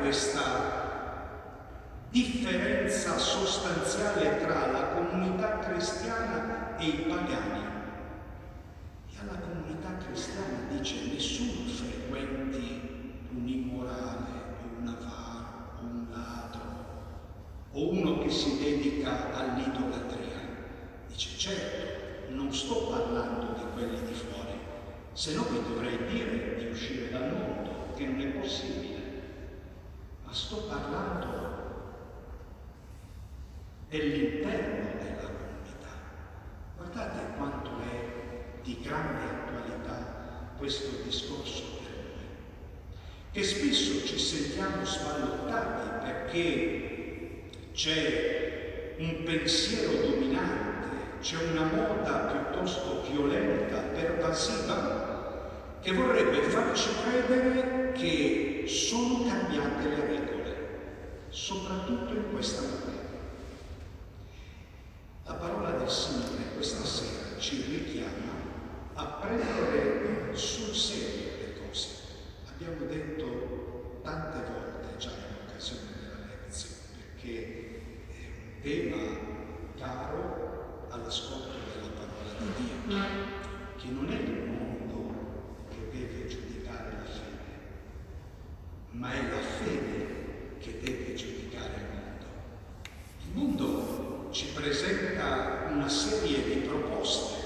questa 0.00 0.42
differenza 2.10 3.16
sostanziale 3.16 4.38
tra 4.38 4.70
la 4.70 4.88
comunità 4.88 5.60
cristiana 5.60 6.76
e 6.76 6.84
i 6.84 6.92
pagani. 7.08 7.64
E 9.10 9.14
alla 9.18 9.38
comunità 9.38 9.96
cristiana 9.96 10.68
dice 10.68 11.06
nessuno 11.10 11.66
frequenti 11.70 13.22
un 13.34 13.48
immorale 13.48 14.58
un 14.78 14.88
avaro 14.88 15.80
un 15.80 16.06
ladro 16.10 16.60
o 17.72 17.90
uno 17.92 18.18
che 18.18 18.28
si 18.28 18.58
dedica 18.58 19.34
all'idolatria. 19.38 20.38
Dice 21.08 21.38
certo, 21.38 22.32
non 22.34 22.52
sto 22.52 22.88
parlando 22.88 23.54
di 23.54 23.64
quelli 23.72 24.04
di 24.04 24.12
fuori, 24.12 24.58
se 25.14 25.34
no 25.34 25.44
vi 25.44 25.62
dovrei 25.66 25.96
dire 26.08 26.56
di 26.58 26.66
uscire 26.66 27.10
dal 27.10 27.32
mondo, 27.32 27.73
che 27.94 28.04
non 28.06 28.20
è 28.20 28.26
possibile. 28.26 29.02
Ma 30.24 30.32
sto 30.32 30.56
parlando 30.68 31.54
dell'interno 33.88 35.02
della 35.02 35.28
comunità. 35.28 35.94
Guardate 36.76 37.36
quanto 37.36 37.70
è 37.80 38.62
di 38.62 38.80
grande 38.82 39.24
attualità 39.24 40.52
questo 40.56 41.02
discorso 41.04 41.62
per 41.82 41.92
noi, 41.92 42.26
che 43.32 43.42
spesso 43.42 44.04
ci 44.06 44.18
sentiamo 44.18 44.84
sballottati 44.84 46.04
perché 46.04 47.50
c'è 47.72 48.94
un 48.98 49.22
pensiero 49.24 49.92
dominante, 50.08 51.18
c'è 51.20 51.36
una 51.52 51.64
moda 51.64 52.32
piuttosto 52.32 53.02
violenta, 53.10 53.78
pervasiva, 53.78 55.13
che 55.84 55.92
vorrebbe 55.92 56.40
farci 56.44 56.88
credere 57.02 57.92
che 57.92 58.64
sono 58.66 59.26
cambiate 59.26 59.86
le 59.86 60.06
regole, 60.06 60.56
soprattutto 61.28 62.14
in 62.14 62.32
questa 62.32 62.62
materia. 62.62 63.02
La 65.26 65.34
parola 65.34 65.72
del 65.72 65.90
Signore 65.90 66.54
questa 66.54 66.86
sera 66.86 67.38
ci 67.38 67.64
richiama 67.68 68.32
a 68.94 69.04
prendere 69.20 70.34
sul 70.34 70.74
serio 70.74 71.32
le 71.38 71.52
cose. 71.60 71.88
Abbiamo 72.48 72.86
detto 72.86 74.00
tante 74.02 74.38
volte 74.38 74.96
già 74.96 75.10
in 75.10 75.46
occasione 75.46 75.90
della 76.00 76.46
lezione, 76.46 76.76
perché 76.96 77.82
è 78.08 78.24
un 78.30 78.62
tema 78.62 79.02
caro 79.76 80.86
all'ascolto 80.88 81.48
della 81.74 81.92
parola 81.92 82.32
di 82.38 82.64
Dio, 82.86 82.96
che 83.76 83.88
non 83.90 84.10
è 84.10 84.18
il 84.18 84.48
mondo 84.48 84.72
che 85.68 85.90
deve 85.90 86.26
giudicare 86.28 86.90
la 86.90 87.04
fede, 87.04 87.52
ma 89.04 89.12
è 89.12 89.22
la 89.30 89.38
fede 89.38 90.56
che 90.60 90.80
deve 90.82 91.12
giudicare 91.12 91.74
il 91.76 91.86
mondo. 91.92 92.26
Il 93.20 93.34
mondo 93.34 94.28
ci 94.32 94.46
presenta 94.54 95.66
una 95.68 95.90
serie 95.90 96.42
di 96.42 96.66
proposte, 96.66 97.43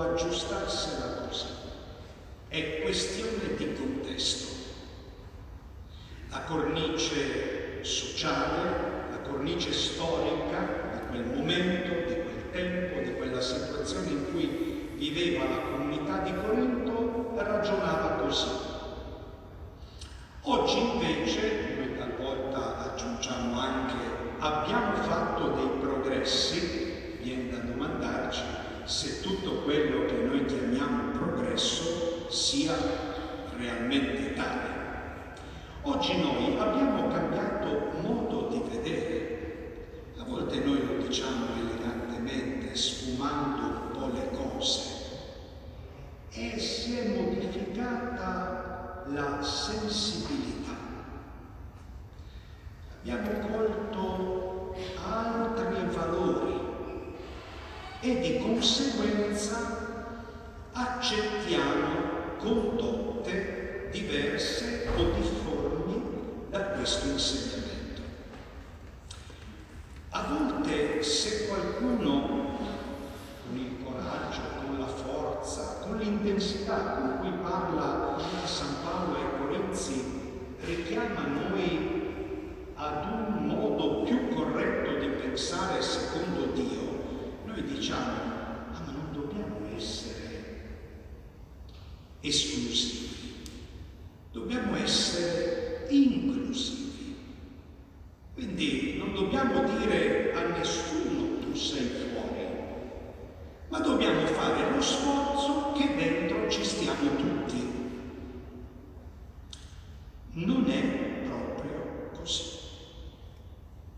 o 0.00 0.12
aggiustarsela 0.12 1.26
cosa. 1.26 1.46
È 2.48 2.80
questione 2.82 3.54
di 3.56 3.74
contesto. 3.74 4.48
La 6.30 6.40
cornice 6.44 7.84
sociale, 7.84 9.10
la 9.10 9.18
cornice 9.28 9.72
storica 9.72 10.90
di 10.92 11.08
quel 11.10 11.36
momento, 11.36 12.08
di 12.08 12.14
quel 12.14 12.50
tempo, 12.50 13.00
di 13.00 13.14
quella 13.14 13.40
situazione 13.40 14.08
in 14.08 14.24
cui 14.30 14.88
viveva 14.96 15.48
la 15.48 15.60
comunità 15.70 16.18
di 16.18 16.32
Corinto, 16.34 17.32
ragionava 17.36 18.22
così. 18.22 18.48
Oggi 20.42 20.78
invece, 20.78 21.76
noi 21.76 21.98
talvolta 21.98 22.92
aggiungiamo 22.92 23.60
anche, 23.60 23.96
abbiamo 24.38 24.94
fatto 25.02 25.48
dei 25.50 25.78
progressi, 25.80 27.18
viene 27.20 27.50
da 27.50 27.58
domandarci, 27.58 28.42
se 28.90 29.20
tutto 29.20 29.62
quello 29.62 30.04
che 30.06 30.14
noi 30.14 30.44
chiamiamo 30.46 31.12
progresso 31.12 32.28
sia 32.28 32.74
realmente 33.56 34.32
tale. 34.34 34.68
Oggi 35.82 36.20
noi 36.20 36.58
abbiamo 36.58 37.06
cambiato 37.06 37.92
modo 38.02 38.48
di 38.48 38.60
vedere, 38.68 40.02
a 40.18 40.24
volte 40.24 40.58
noi 40.58 40.84
lo 40.84 41.06
diciamo 41.06 41.46
elegantemente, 41.60 42.74
sfumando 42.74 43.62
un 43.62 43.90
po' 43.92 44.10
le 44.12 44.28
cose, 44.32 44.90
e 46.32 46.58
si 46.58 46.98
è 46.98 47.16
modificata 47.16 49.04
la 49.06 49.40
sensibilità. 49.40 50.74
Abbiamo 53.02 53.38
colto 53.46 54.74
altri 55.00 55.86
valori 55.94 56.69
e 58.00 58.20
di 58.20 58.38
conseguenza 58.38 59.88
accettiamo 60.72 62.38
condotte 62.38 63.88
diverse 63.90 64.88
o 64.96 65.10
difformi 65.10 66.02
da 66.48 66.60
questo 66.70 67.08
insegnamento. 67.08 68.00
A 70.10 70.22
volte 70.28 71.02
se 71.02 71.46
qualcuno 71.46 72.58
con 73.46 73.56
il 73.56 73.76
coraggio, 73.84 74.40
con 74.64 74.78
la 74.78 74.86
forza, 74.86 75.80
con 75.82 75.98
l'intensità 75.98 76.94
con 76.94 77.18
cui 77.20 77.32
parla 77.42 78.16
San 78.44 78.76
Paolo 78.82 79.16
ai 79.16 79.38
Corinzi, 79.38 80.04
richiama 80.64 81.26
noi 81.26 81.98
ad 82.74 83.04
un 83.12 83.46
modo 83.46 84.02
più 84.04 84.34
corretto 84.34 84.98
di 84.98 85.08
pensare 85.08 85.82
secondo 85.82 86.46
Dio, 86.52 86.79
diciamo, 87.62 88.12
ah, 88.72 88.80
ma 88.84 88.92
non 88.92 89.12
dobbiamo 89.12 89.58
essere 89.76 90.20
esclusivi, 92.20 93.42
dobbiamo 94.32 94.76
essere 94.76 95.86
inclusivi. 95.90 97.16
Quindi 98.34 98.96
non 98.98 99.12
dobbiamo 99.12 99.62
dire 99.78 100.32
a 100.32 100.56
nessuno 100.56 101.38
tu 101.40 101.54
sei 101.54 101.86
fuori, 101.86 102.46
ma 103.68 103.78
dobbiamo 103.80 104.26
fare 104.26 104.74
lo 104.74 104.80
sforzo 104.80 105.72
che 105.72 105.94
dentro 105.94 106.48
ci 106.48 106.64
stiamo 106.64 107.16
tutti. 107.16 107.68
Non 110.32 110.70
è 110.70 110.82
proprio 111.26 112.10
così. 112.16 112.58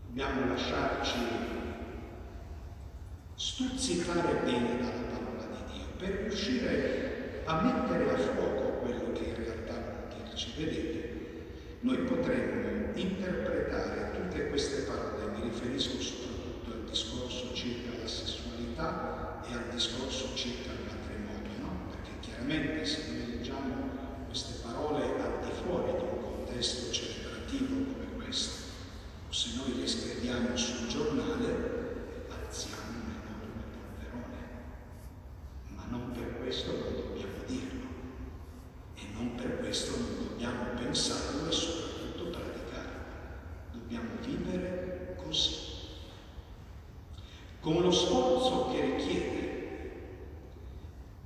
Dobbiamo 0.07 0.47
lasciarci 0.47 1.43
stuzzicare 3.83 4.39
bene 4.45 4.77
dalla 4.77 5.11
parola 5.11 5.43
di 5.43 5.73
Dio 5.73 5.83
per 5.97 6.09
riuscire 6.21 7.41
a 7.43 7.61
mettere 7.61 8.13
a 8.13 8.17
fuoco 8.17 8.79
quello 8.79 9.11
che 9.11 9.23
in 9.23 9.35
realtà 9.35 9.73
vuol 9.73 10.23
dirci. 10.23 10.53
Vedete, 10.55 11.19
noi 11.81 11.97
potremmo 11.97 12.95
interpretare 12.95 14.11
tutte 14.13 14.47
queste 14.47 14.83
parole, 14.83 15.35
mi 15.35 15.49
riferisco 15.49 15.99
soprattutto 15.99 16.71
al 16.71 16.83
discorso 16.89 17.53
circa 17.53 18.01
la 18.01 18.07
sessualità 18.07 19.43
e 19.49 19.53
al 19.53 19.65
discorso 19.73 20.33
circa 20.33 20.71
il 20.71 20.87
matrimonio, 20.87 21.51
no? 21.59 21.89
Perché 21.89 22.11
chiaramente 22.21 22.85
se 22.85 23.11
noi 23.11 23.35
leggiamo 23.35 23.89
queste 24.27 24.61
parole 24.65 25.03
al 25.03 25.43
di 25.43 25.51
fuori 25.61 25.91
di 25.91 26.03
un 26.09 26.21
contesto 26.21 26.89
celebrativo 26.89 27.91
come 27.91 28.15
questo, 28.15 28.63
o 29.27 29.33
se 29.33 29.57
noi 29.57 29.77
le 29.77 29.87
scriviamo 29.87 30.55
sul 30.55 30.87
giornale, 30.87 31.81
alziamo 32.29 32.81
un 32.87 33.11
enorme 33.11 33.63
polverone. 33.73 34.37
Ma 35.75 35.83
non 35.89 36.11
per 36.11 36.37
questo 36.39 36.71
non 36.71 36.95
dobbiamo 36.95 37.43
dirlo. 37.45 37.81
E 38.95 39.01
non 39.13 39.35
per 39.35 39.59
questo 39.59 39.97
non 39.97 40.27
dobbiamo 40.27 40.63
pensarlo 40.75 41.47
e 41.47 41.51
soprattutto 41.51 42.29
praticarlo. 42.29 43.01
Dobbiamo 43.71 44.09
vivere 44.21 45.15
così. 45.23 45.71
Con 47.59 47.81
lo 47.81 47.91
sforzo 47.91 48.71
che 48.71 48.81
richiede, 48.81 49.91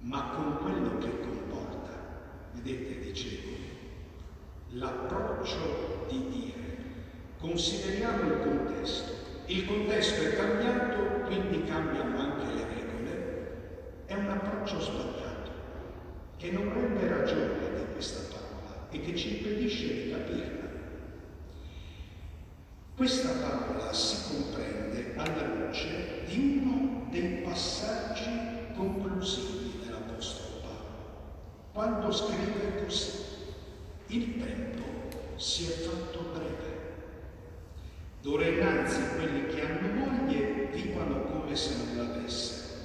ma 0.02 0.30
con 0.36 0.58
quello 0.62 0.98
che 1.00 1.20
comporta. 1.20 1.90
Vedete, 2.54 3.00
dicevo, 3.00 3.56
l'approccio 4.72 6.06
di 6.10 6.30
dire 6.30 6.66
consideriamo 7.40 8.22
il 8.24 8.40
contesto. 8.42 9.14
Il 9.46 9.66
contesto 9.66 10.22
è 10.24 10.36
cambiato, 10.36 11.26
quindi 11.26 11.64
cambiano 11.64 12.20
anche 12.20 12.54
le 12.54 12.66
regole. 12.66 14.04
È 14.06 14.14
un 14.14 14.30
approccio 14.30 14.80
sbagliato 14.80 15.52
che 16.38 16.52
non 16.52 16.74
rende 16.74 17.08
ragione 17.08 17.76
di 17.76 17.94
questa 17.94 18.36
parola 18.36 18.88
e 18.90 19.00
che 19.02 19.16
ci 19.16 19.38
impedisce 19.38 20.04
di 20.04 20.12
capirla. 20.12 20.66
Questa 22.96 23.30
parola 23.30 23.94
si 23.94 24.34
comprende 24.34 25.14
alla 25.16 25.46
luce 25.54 26.24
di 26.26 26.62
uno 26.62 27.08
dei 27.12 27.42
passaggi 27.44 28.74
conclusivi 28.76 29.80
dell'Apostolo 29.86 30.62
Paolo, 30.62 31.72
quando 31.72 32.12
scrive 32.12 32.84
così, 32.84 33.12
il 34.08 34.44
tempo 34.44 34.84
si 35.38 35.66
è 35.66 35.70
fatto 35.70 36.32
breve. 36.34 36.66
D'ora 38.22 38.48
innanzi 38.48 39.00
quelli 39.16 39.46
che 39.46 39.62
hanno 39.62 40.06
moglie 40.06 40.70
vivono 40.74 41.22
come 41.22 41.56
se 41.56 41.76
non 41.78 41.98
l'avessero, 41.98 42.76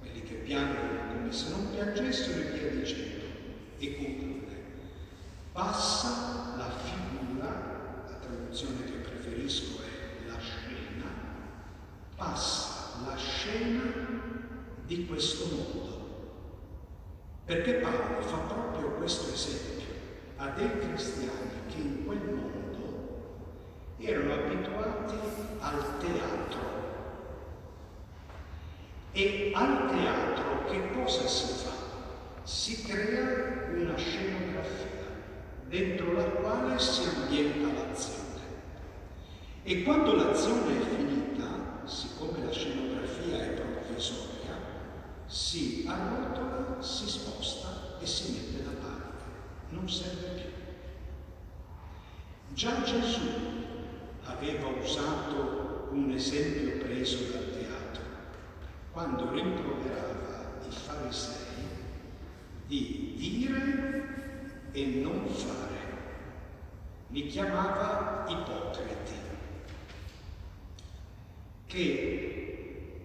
quelli 0.00 0.22
che 0.22 0.34
piangono 0.34 1.14
come 1.14 1.32
se 1.32 1.50
non 1.50 1.70
piangessero 1.70 2.40
e 2.40 2.58
via 2.58 2.70
dicendo. 2.70 3.24
E 3.78 3.96
conclude, 3.96 4.62
passa 5.52 6.56
la 6.56 6.70
figura, 6.70 8.04
la 8.06 8.16
traduzione 8.16 8.84
che 8.84 9.08
preferisco 9.08 9.80
è 9.82 10.28
la 10.28 10.38
scena, 10.38 11.06
passa 12.16 13.06
la 13.06 13.16
scena 13.16 13.82
di 14.84 15.06
questo 15.06 15.46
mondo. 15.54 16.00
Perché 17.44 17.74
Paolo 17.74 18.22
fa 18.22 18.36
proprio 18.36 18.90
questo 18.92 19.32
esempio 19.32 19.86
a 20.36 20.48
dei 20.50 20.78
cristiani 20.78 21.50
che 21.68 21.80
in 21.80 22.04
quel 22.04 22.20
mondo 22.20 22.52
erano 23.98 24.32
abituati 24.32 25.16
al 25.58 25.98
teatro. 25.98 26.80
E 29.12 29.52
al 29.54 29.90
teatro 29.90 30.64
che 30.70 30.90
cosa 30.92 31.26
si 31.26 31.64
fa? 31.64 31.70
Si 32.44 32.82
crea 32.82 33.70
una 33.72 33.96
scenografia 33.96 35.02
dentro 35.68 36.12
la 36.12 36.24
quale 36.24 36.78
si 36.78 37.08
ambienta 37.08 37.72
l'azione. 37.72 38.20
E 39.62 39.82
quando 39.84 40.14
l'azione 40.16 40.80
è 40.80 40.84
finita, 40.84 41.84
siccome 41.84 42.44
la 42.44 42.52
scenografia 42.52 43.42
è 43.42 43.48
provvisoria, 43.48 44.41
si 45.32 45.86
arrotola, 45.88 46.82
si 46.82 47.08
sposta 47.08 47.96
e 47.98 48.06
si 48.06 48.32
mette 48.32 48.64
da 48.64 48.70
parte. 48.70 49.24
Non 49.70 49.88
serve 49.88 50.28
più. 50.28 50.50
Già 52.52 52.82
Gesù 52.82 53.30
aveva 54.24 54.68
usato 54.68 55.88
un 55.92 56.10
esempio 56.10 56.84
preso 56.84 57.32
dal 57.32 57.50
teatro 57.50 58.02
quando 58.92 59.30
rimproverava 59.30 60.58
i 60.68 60.70
farisei 60.70 61.40
di 62.66 63.14
dire 63.16 64.68
e 64.72 64.84
non 65.02 65.26
fare. 65.28 65.60
Li 67.08 67.26
chiamava 67.26 68.26
ipocriti, 68.28 69.12
che 71.66 72.51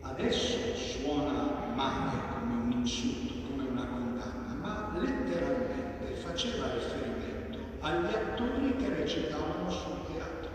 adesso 0.02 0.76
suona 0.76 1.74
male 1.74 2.18
come 2.34 2.54
un 2.54 2.72
insulto, 2.72 3.34
come 3.48 3.70
una 3.70 3.86
condanna, 3.86 4.54
ma 4.60 4.92
letteralmente 5.00 6.16
faceva 6.16 6.74
riferimento 6.74 7.60
agli 7.80 8.14
attori 8.14 8.76
che 8.78 8.90
recitavano 8.90 9.70
sul 9.70 10.06
teatro, 10.06 10.50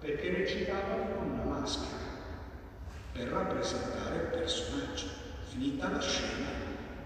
perché 0.00 0.32
recitavano 0.32 1.16
con 1.16 1.30
una 1.30 1.58
maschera 1.60 2.10
per 3.12 3.28
rappresentare 3.28 4.16
il 4.16 4.38
personaggio. 4.38 5.20
Finita 5.48 5.90
la 5.90 6.00
scena, 6.00 6.48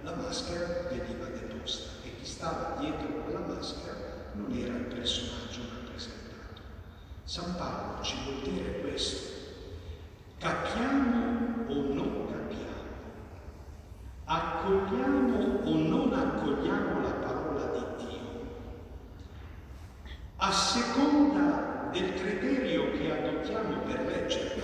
la 0.02 0.14
maschera 0.14 0.88
veniva 0.88 1.26
deposta 1.26 2.04
e 2.04 2.14
chi 2.16 2.24
stava 2.24 2.76
dietro 2.78 3.24
quella 3.24 3.40
maschera 3.40 3.94
non 4.34 4.52
era 4.52 4.76
il 4.76 4.84
personaggio 4.84 5.62
rappresentato. 5.74 6.62
San 7.24 7.56
Paolo 7.56 8.02
ci 8.02 8.16
vuol 8.22 8.54
dire 8.54 8.80
questo. 8.82 9.35
Capiamo 10.38 11.64
o 11.66 11.74
non 11.94 12.26
capiamo? 12.26 12.84
Accogliamo 14.26 15.62
o 15.64 15.74
non 15.78 16.12
accogliamo 16.12 17.00
la 17.00 17.10
parola 17.12 17.64
di 17.72 18.04
Dio? 18.04 18.44
A 20.36 20.52
seconda 20.52 21.88
del 21.90 22.12
criterio 22.12 22.92
che 22.92 23.12
adottiamo 23.12 23.78
per 23.86 24.04
leggerla. 24.04 24.62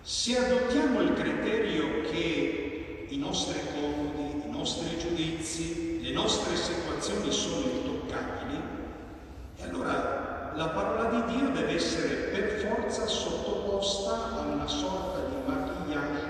Se 0.00 0.38
adottiamo 0.38 1.02
il 1.02 1.12
criterio 1.12 2.00
che 2.10 3.06
i 3.06 3.18
nostri 3.18 3.60
comodi, 3.74 4.46
i 4.46 4.50
nostri 4.50 4.96
giudizi, 4.96 6.00
le 6.00 6.12
nostre 6.12 6.56
situazioni 6.56 7.30
sono 7.30 7.66
intoccabili, 7.66 8.60
e 9.56 9.62
allora 9.64 10.17
la 10.58 10.70
parola 10.70 11.08
di 11.08 11.36
Dio 11.36 11.50
deve 11.50 11.74
essere 11.74 12.14
per 12.32 12.66
forza 12.66 13.06
sottoposta 13.06 14.38
a 14.38 14.40
una 14.40 14.66
sorta 14.66 15.20
di 15.28 15.36
maquillage 15.46 16.26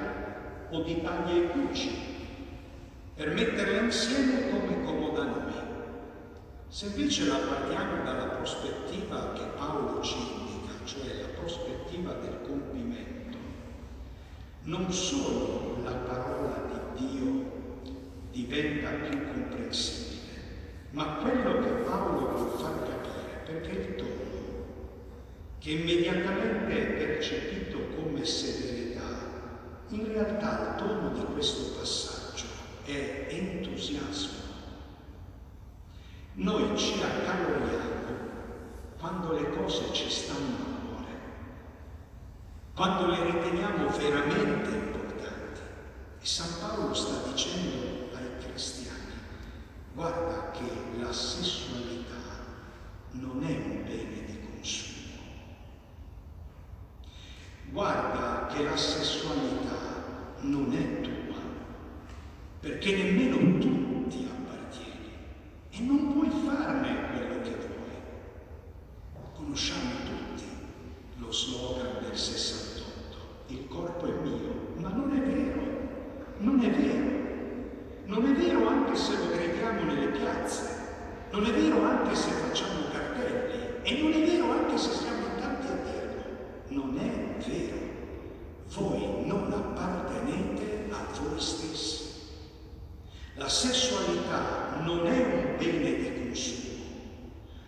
o 0.69 0.83
di 0.83 1.01
taglia 1.03 1.33
e 1.33 1.49
cuci, 1.49 1.99
per 3.15 3.33
metterla 3.33 3.81
insieme 3.81 4.51
come 4.51 4.85
comoda 4.85 5.23
noi. 5.23 5.53
Se 6.69 6.87
invece 6.89 7.25
la 7.25 7.39
guardiamo 7.39 8.05
dalla 8.05 8.27
prospettiva 8.27 9.33
che 9.33 9.45
Paolo 9.57 10.03
ci 10.03 10.19
indica, 10.19 10.75
cioè 10.85 11.07
la 11.23 11.39
prospettiva 11.41 12.13
del 12.13 12.41
compimento, 12.47 13.39
non 14.65 14.93
solo 14.93 15.79
la 15.83 15.93
parola 15.93 16.65
di 16.95 17.07
Dio 17.07 17.51
diventa 18.31 18.91
più 19.09 19.27
comprensibile, 19.33 20.43
ma 20.91 21.17
quello 21.23 21.61
che 21.61 21.71
Paolo 21.83 22.29
vuol 22.29 22.59
far 22.59 22.73
capire, 22.81 22.98
perché 23.49 23.71
il 23.71 23.95
tono, 23.95 24.67
che 25.59 25.71
immediatamente 25.71 26.77
è 26.77 27.07
percepito 27.07 27.79
come 27.97 28.23
severità, 28.23 29.07
in 29.89 30.07
realtà 30.07 30.69
il 30.69 30.75
tono 30.77 31.09
di 31.15 31.25
questo 31.33 31.79
passaggio 31.79 32.45
è 32.85 33.27
entusiasmo. 33.31 34.37
Noi 36.35 36.77
ci 36.77 37.01
accaloriamo 37.03 38.17
quando 38.99 39.33
le 39.33 39.49
cose 39.57 39.95
ci 39.95 40.11
stanno 40.11 40.57
a 40.59 40.87
cuore, 40.87 41.13
quando 42.75 43.07
le 43.07 43.31
riteniamo 43.31 43.89
veramente 43.97 44.69
importanti. 44.69 45.61
San 46.21 46.49
Paolo 46.61 46.93
sta 46.93 47.31
dicendo 47.31 48.11
ai 48.15 48.45
cristiani, 48.45 49.15
guarda 49.95 50.51
che 50.51 51.01
la 51.01 51.13
sessualità 51.15 52.18
non 53.13 53.43
è 53.43 53.51
un 53.51 53.85
bene 53.85 54.25
di 54.27 54.39
consumo. 54.51 54.97
Guarda 57.71 58.47
che 58.53 58.63
la 58.63 58.77
sessualità 58.77 60.37
non 60.41 60.73
è 60.73 61.01
tua, 61.01 61.37
perché 62.61 62.97
nemmeno 62.97 63.59
tu 63.59 64.07
ti 64.09 64.29
appartieni 64.31 65.11
e 65.71 65.81
non 65.81 66.13
puoi 66.13 66.31
farne 66.45 67.11
quello 67.11 67.41
che 67.43 67.57
vuoi. 67.57 69.33
Conosciamo 69.35 69.91
tutti 70.05 70.45
lo 71.19 71.33
slogan 71.33 72.03
del 72.03 72.17
68, 72.17 73.19
il 73.49 73.67
corpo 73.69 74.07
è 74.07 74.21
mio, 74.23 74.73
ma 74.77 74.89
non 74.89 75.13
è 75.13 75.21
vero. 75.21 75.77
Non 76.39 76.61
è 76.61 76.71
vero. 76.71 77.17
Non 78.05 78.25
è 78.25 78.33
vero 78.33 78.69
anche 78.69 78.97
se 78.97 79.17
lo 79.17 79.29
gridiamo 79.35 79.83
nelle 79.83 80.07
piazze. 80.09 80.77
Non 81.33 81.45
è 81.45 81.51
vero 81.51 81.83
anche 81.83 82.15
se 82.15 82.31
facciamo. 82.31 82.88
E 83.89 84.03
non 84.03 84.13
è 84.13 84.23
vero 84.23 84.51
anche 84.51 84.77
se 84.77 84.91
siamo 84.91 85.25
in 85.25 85.41
tanti 85.41 85.67
a 85.67 85.77
dirlo. 85.77 86.23
Non 86.69 86.99
è 86.99 87.43
vero. 87.49 87.77
Voi 88.75 89.27
non 89.27 89.51
appartenete 89.51 90.91
a 90.91 91.07
voi 91.19 91.41
stessi. 91.41 92.05
La 93.37 93.49
sessualità 93.49 94.83
non 94.85 95.07
è 95.07 95.25
un 95.25 95.57
bene 95.57 95.95
di 95.95 96.13
consumo. 96.19 96.69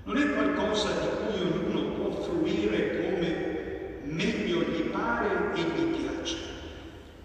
Non 0.04 0.18
è 0.18 0.34
qualcosa 0.34 0.90
di 0.90 1.08
cui 1.08 1.40
ognuno 1.40 1.94
può 1.94 2.20
fruire 2.20 3.00
come 3.00 4.00
meglio 4.02 4.60
gli 4.60 4.82
pare 4.90 5.54
e 5.54 5.62
gli 5.62 6.02
piace. 6.02 6.36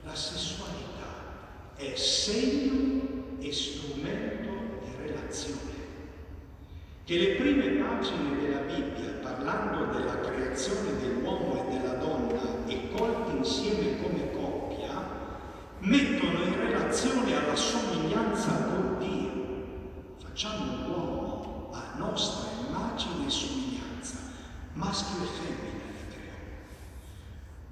La 0.06 0.16
sessualità 0.16 1.74
è 1.76 1.96
segno 1.96 3.36
e 3.40 3.52
strumento 3.52 4.52
di 4.86 5.06
relazione. 5.06 5.74
Che 7.06 7.20
le 7.20 7.36
prime 7.36 7.84
pagine 7.84 8.36
della 8.36 8.62
Bibbia, 8.62 9.12
parlando 9.22 9.94
della 9.96 10.22
creazione 10.22 10.98
dell'uomo 11.00 11.70
e 11.70 11.78
della 11.78 11.94
donna 11.98 12.66
e 12.66 12.90
colti 12.96 13.38
insieme 13.38 14.02
come 14.02 14.32
coppia, 14.32 14.90
mettono 15.82 16.44
in 16.46 16.58
relazione 16.58 17.36
alla 17.36 17.56
somiglianza 17.56 18.50
con 18.54 18.98
Dio. 18.98 20.16
Facciamo 20.18 20.88
l'uomo 20.88 21.70
a 21.74 21.96
nostra 22.00 22.50
immagine 22.68 23.28
e 23.28 23.30
somiglianza, 23.30 24.18
maschio 24.74 25.26
e 25.26 25.28
femmina 25.28 25.84
li 25.92 26.08
creò. 26.10 26.34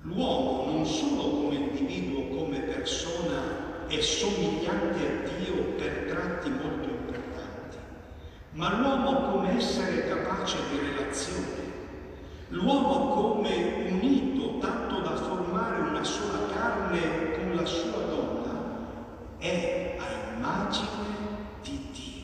L'uomo 0.02 0.72
non 0.74 0.86
solo 0.86 1.24
come 1.24 1.56
individuo, 1.56 2.28
come 2.38 2.60
persona 2.60 3.88
è 3.88 4.00
somigliante 4.00 5.08
a 5.08 5.40
Dio 5.40 5.64
per 5.76 6.06
tratti 6.08 6.50
molto 6.52 6.88
importanti, 6.88 7.23
ma 8.54 8.80
l'uomo 8.80 9.32
come 9.32 9.58
essere 9.58 10.08
capace 10.08 10.58
di 10.70 10.78
relazione, 10.78 11.72
l'uomo 12.50 13.10
come 13.10 13.88
unito 13.90 14.60
tanto 14.60 15.00
da 15.00 15.16
formare 15.16 15.82
una 15.82 16.04
sola 16.04 16.46
carne 16.54 17.32
con 17.32 17.56
la 17.56 17.66
sua 17.66 17.98
donna, 18.10 18.52
è 19.40 19.98
a 19.98 20.36
immagine 20.36 20.88
di 21.64 21.88
Dio. 21.92 22.24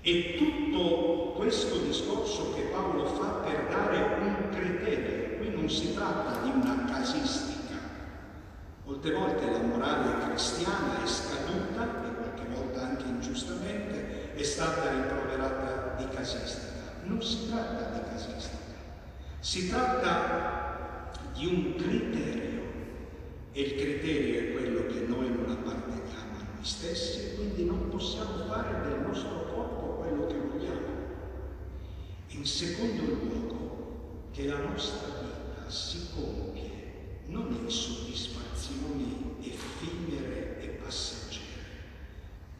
E 0.00 0.34
tutto 0.36 1.32
questo 1.36 1.76
discorso 1.78 2.52
che 2.54 2.62
Paolo 2.62 3.04
fa 3.06 3.28
per 3.46 3.68
dare 3.68 4.18
un 4.22 4.48
criterio, 4.50 5.36
qui 5.36 5.50
non 5.50 5.70
si 5.70 5.94
tratta 5.94 6.40
di 6.42 6.50
una 6.50 6.84
casistica, 6.84 7.56
Molte 8.84 9.12
volte 9.12 9.50
la 9.50 9.58
morale 9.58 10.30
cristiana 10.30 11.02
è 11.04 11.06
scaduta 11.06 12.06
e 12.06 12.14
qualche 12.14 12.46
volta 12.54 12.80
anche 12.80 13.04
ingiustamente 13.04 14.07
è 14.38 14.44
stata 14.44 14.90
rimproverata 14.90 15.96
di 15.98 16.06
casistica. 16.14 16.92
Non 17.02 17.20
si 17.20 17.48
tratta 17.48 17.90
di 17.90 18.08
casistica, 18.08 18.76
si 19.40 19.68
tratta 19.68 21.10
di 21.34 21.46
un 21.46 21.74
criterio 21.74 22.62
e 23.50 23.60
il 23.60 23.74
criterio 23.74 24.38
è 24.38 24.52
quello 24.52 24.86
che 24.86 25.00
noi 25.00 25.28
non 25.30 25.50
apparteniamo 25.50 26.36
a 26.38 26.54
noi 26.54 26.64
stessi 26.64 27.34
quindi 27.34 27.64
non 27.64 27.88
possiamo 27.88 28.46
fare 28.46 28.88
del 28.88 29.00
nostro 29.00 29.52
corpo 29.52 30.02
quello 30.02 30.26
che 30.26 30.36
vogliamo. 30.36 30.86
In 32.28 32.46
secondo 32.46 33.02
luogo, 33.02 34.28
che 34.30 34.46
la 34.46 34.58
nostra 34.58 35.08
vita 35.20 35.68
si 35.68 36.10
compie 36.14 37.22
non 37.26 37.52
in 37.60 37.68
soddisfazioni 37.68 39.34
effimere 39.40 40.60
e 40.60 40.66
passeggere, 40.80 41.17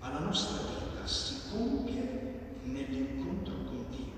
ma 0.08 0.20
la 0.20 0.24
nostra 0.24 0.62
vita 0.62 1.06
si 1.06 1.34
compie 1.50 2.56
nell'incontro 2.62 3.54
con 3.64 3.84
Dio. 3.90 4.12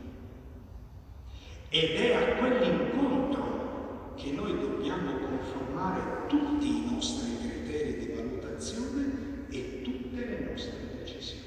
Ed 1.68 1.96
è 1.96 2.14
a 2.14 2.36
quell'incontro 2.36 4.14
che 4.16 4.30
noi 4.32 4.58
dobbiamo 4.58 5.18
conformare 5.18 6.26
tutti 6.28 6.66
i 6.66 6.90
nostri 6.92 7.38
criteri 7.38 7.98
di 7.98 8.12
valutazione 8.12 9.46
e 9.48 9.82
tutte 9.82 10.24
le 10.24 10.50
nostre 10.50 10.96
decisioni. 10.96 11.42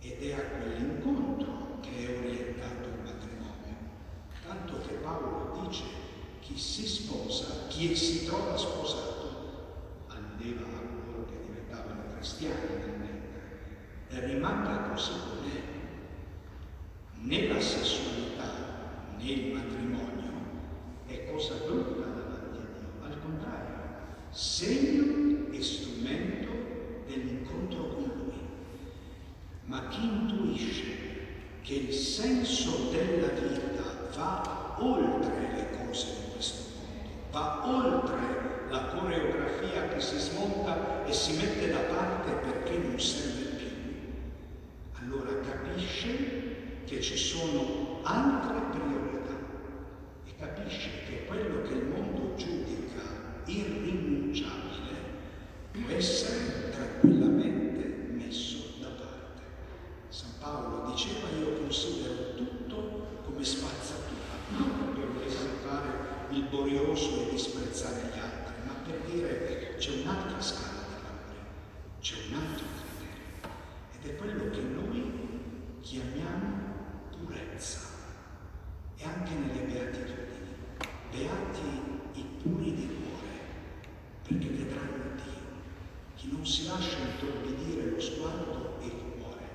Ed 0.00 0.22
è 0.22 0.32
a 0.34 0.40
quell'incontro 0.40 1.78
che 1.80 2.06
è 2.06 2.18
orientato 2.18 2.88
il 2.88 3.00
matrimonio. 3.02 3.76
Tanto 4.46 4.80
che 4.86 4.94
Paolo 4.94 5.66
dice 5.66 5.84
chi 6.40 6.56
si 6.56 6.86
sposa, 6.86 7.66
chi 7.68 7.94
si 7.96 8.24
trova 8.24 8.56
sposato, 8.56 10.06
alludeva 10.08 10.66
a 10.66 10.80
coloro 10.80 11.26
che 11.26 11.40
diventavano 11.44 12.14
cristiani 12.14 12.76
nel 12.78 13.07
rimanga 14.10 14.90
così 14.90 15.12
com'è. 15.28 15.62
Né 17.20 17.48
la 17.48 17.60
sessualità 17.60 18.50
né 19.18 19.30
il 19.30 19.52
matrimonio 19.54 20.32
è 21.06 21.30
cosa 21.30 21.54
brutta 21.66 22.06
davanti 22.06 22.58
a 22.58 22.78
Dio, 22.78 23.04
al 23.04 23.20
contrario, 23.20 23.76
segno 24.30 25.52
e 25.52 25.62
strumento 25.62 26.50
dell'incontro 27.06 27.88
con 27.88 28.02
Lui. 28.04 28.40
Ma 29.64 29.88
chi 29.88 30.04
intuisce 30.04 30.84
che 31.62 31.74
il 31.74 31.92
senso 31.92 32.90
della 32.90 33.28
vita 33.28 34.08
va 34.16 34.76
oltre 34.78 35.50
le 35.52 35.76
cose 35.76 36.26
va 37.30 37.62
oltre 37.66 38.66
la 38.70 38.84
coreografia 38.86 39.88
che 39.88 40.00
si 40.00 40.18
smonta 40.18 41.04
e 41.04 41.12
si 41.12 41.36
mette 41.36 41.70
da 41.70 41.80
parte 41.80 42.30
perché 42.32 42.78
non 42.78 42.98
serve 42.98 43.44
più. 43.56 43.68
Allora 45.00 45.40
capisce 45.40 46.84
che 46.84 47.00
ci 47.00 47.16
sono 47.16 48.00
altre 48.02 48.60
priorità 48.70 49.36
e 50.24 50.30
capisce 50.38 50.90
che 51.08 51.24
quello 51.26 51.62
che 51.62 51.74
il 51.74 51.84
mondo 51.84 52.34
giudica 52.36 53.02
irrinunciabile 53.44 54.96
può 55.72 55.94
essere 55.94 56.70
tranquillamente 56.70 58.08
messo 58.12 58.58
da 58.80 58.88
parte. 58.88 59.42
San 60.08 60.30
Paolo 60.40 60.90
diceva 60.90 61.28
io 61.38 61.60
considero 61.60 62.34
tutto 62.34 63.06
come 63.24 63.44
spazzatura, 63.44 64.16
non 64.56 64.94
per 64.94 65.06
volesse 65.08 65.46
fare 65.62 66.08
il 66.30 66.42
borioso 66.44 67.26
e 67.26 67.30
disprezzare 67.30 68.10
gli 68.12 68.18
altri, 68.18 68.54
ma 68.66 68.74
per 68.84 69.00
dire 69.10 69.76
c'è 69.78 70.02
un'altra 70.02 70.40
scala 70.40 70.84
di 70.86 70.94
valore, 71.02 71.40
c'è 72.00 72.16
un 72.28 72.34
altro 72.34 72.66
criterio 72.76 73.48
ed 73.94 74.10
è 74.10 74.16
quello 74.16 74.50
che 74.50 74.60
noi 74.60 75.78
chiamiamo 75.80 76.56
purezza. 77.16 77.96
E 78.96 79.04
anche 79.04 79.32
nelle 79.32 79.72
beatitudini, 79.72 80.56
beati 81.10 82.20
i 82.20 82.24
puri 82.42 82.74
di 82.74 82.86
cuore, 82.86 83.38
perché 84.26 84.48
vedranno 84.48 85.14
Dio. 85.14 85.46
Chi 86.16 86.30
non 86.30 86.44
si 86.44 86.66
lascia 86.66 86.98
intorbidire 86.98 87.90
lo 87.90 88.00
sguardo 88.00 88.78
e 88.82 88.86
il 88.86 89.02
cuore 89.18 89.48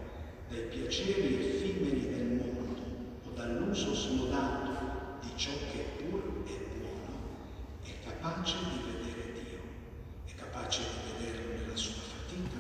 dai 0.50 0.64
piaceri 0.70 1.36
effimeri 1.36 2.10
del 2.10 2.26
mondo 2.26 2.82
o 3.26 3.30
dall'uso 3.36 3.94
smodato 3.94 5.20
di 5.22 5.32
ciò 5.36 5.52
che 5.72 5.82
è 5.82 6.04
puro 6.04 6.34
e 6.48 6.64
capace 8.24 8.56
di 8.70 8.80
vedere 8.92 9.34
Dio, 9.34 9.60
è 10.26 10.34
capace 10.36 10.82
di 10.82 11.26
vederlo 11.26 11.56
nella 11.56 11.76
sua 11.76 12.02
fatica, 12.02 12.58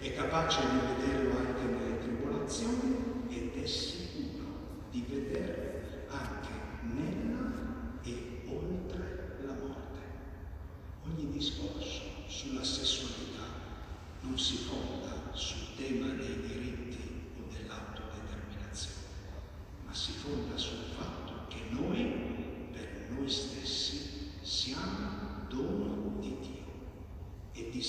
è 0.00 0.12
capace 0.12 0.60
di 0.60 0.78
vederlo 1.02 1.38
anche 1.38 1.62
nelle 1.62 1.98
tribolazioni 2.00 3.24
ed 3.28 3.62
è 3.62 3.66
sicuro 3.66 4.82
di 4.90 5.04
vederlo 5.08 5.72
anche 6.08 6.50
nella 6.82 7.52
e 8.02 8.42
oltre 8.48 9.38
la 9.46 9.52
morte. 9.52 10.00
Ogni 11.06 11.30
discorso 11.30 12.02
sulla 12.26 12.64
sessualità 12.64 13.44
non 14.22 14.36
si 14.36 14.56
fonda 14.56 15.23
sul 15.34 15.74
tema 15.76 16.12
dei 16.14 16.40
diritti 16.40 17.32
o 17.38 17.52
dell'autodeterminazione, 17.52 19.06
ma 19.84 19.92
si 19.92 20.12
fonda 20.12 20.56
sul 20.56 20.84
fatto 20.96 21.46
che 21.48 21.60
noi, 21.70 22.70
per 22.72 23.08
noi 23.10 23.28
stessi, 23.28 24.30
siamo 24.42 25.46
dono 25.48 26.18
di 26.20 26.36
Dio 26.40 26.72
e 27.52 27.70
di 27.70 27.82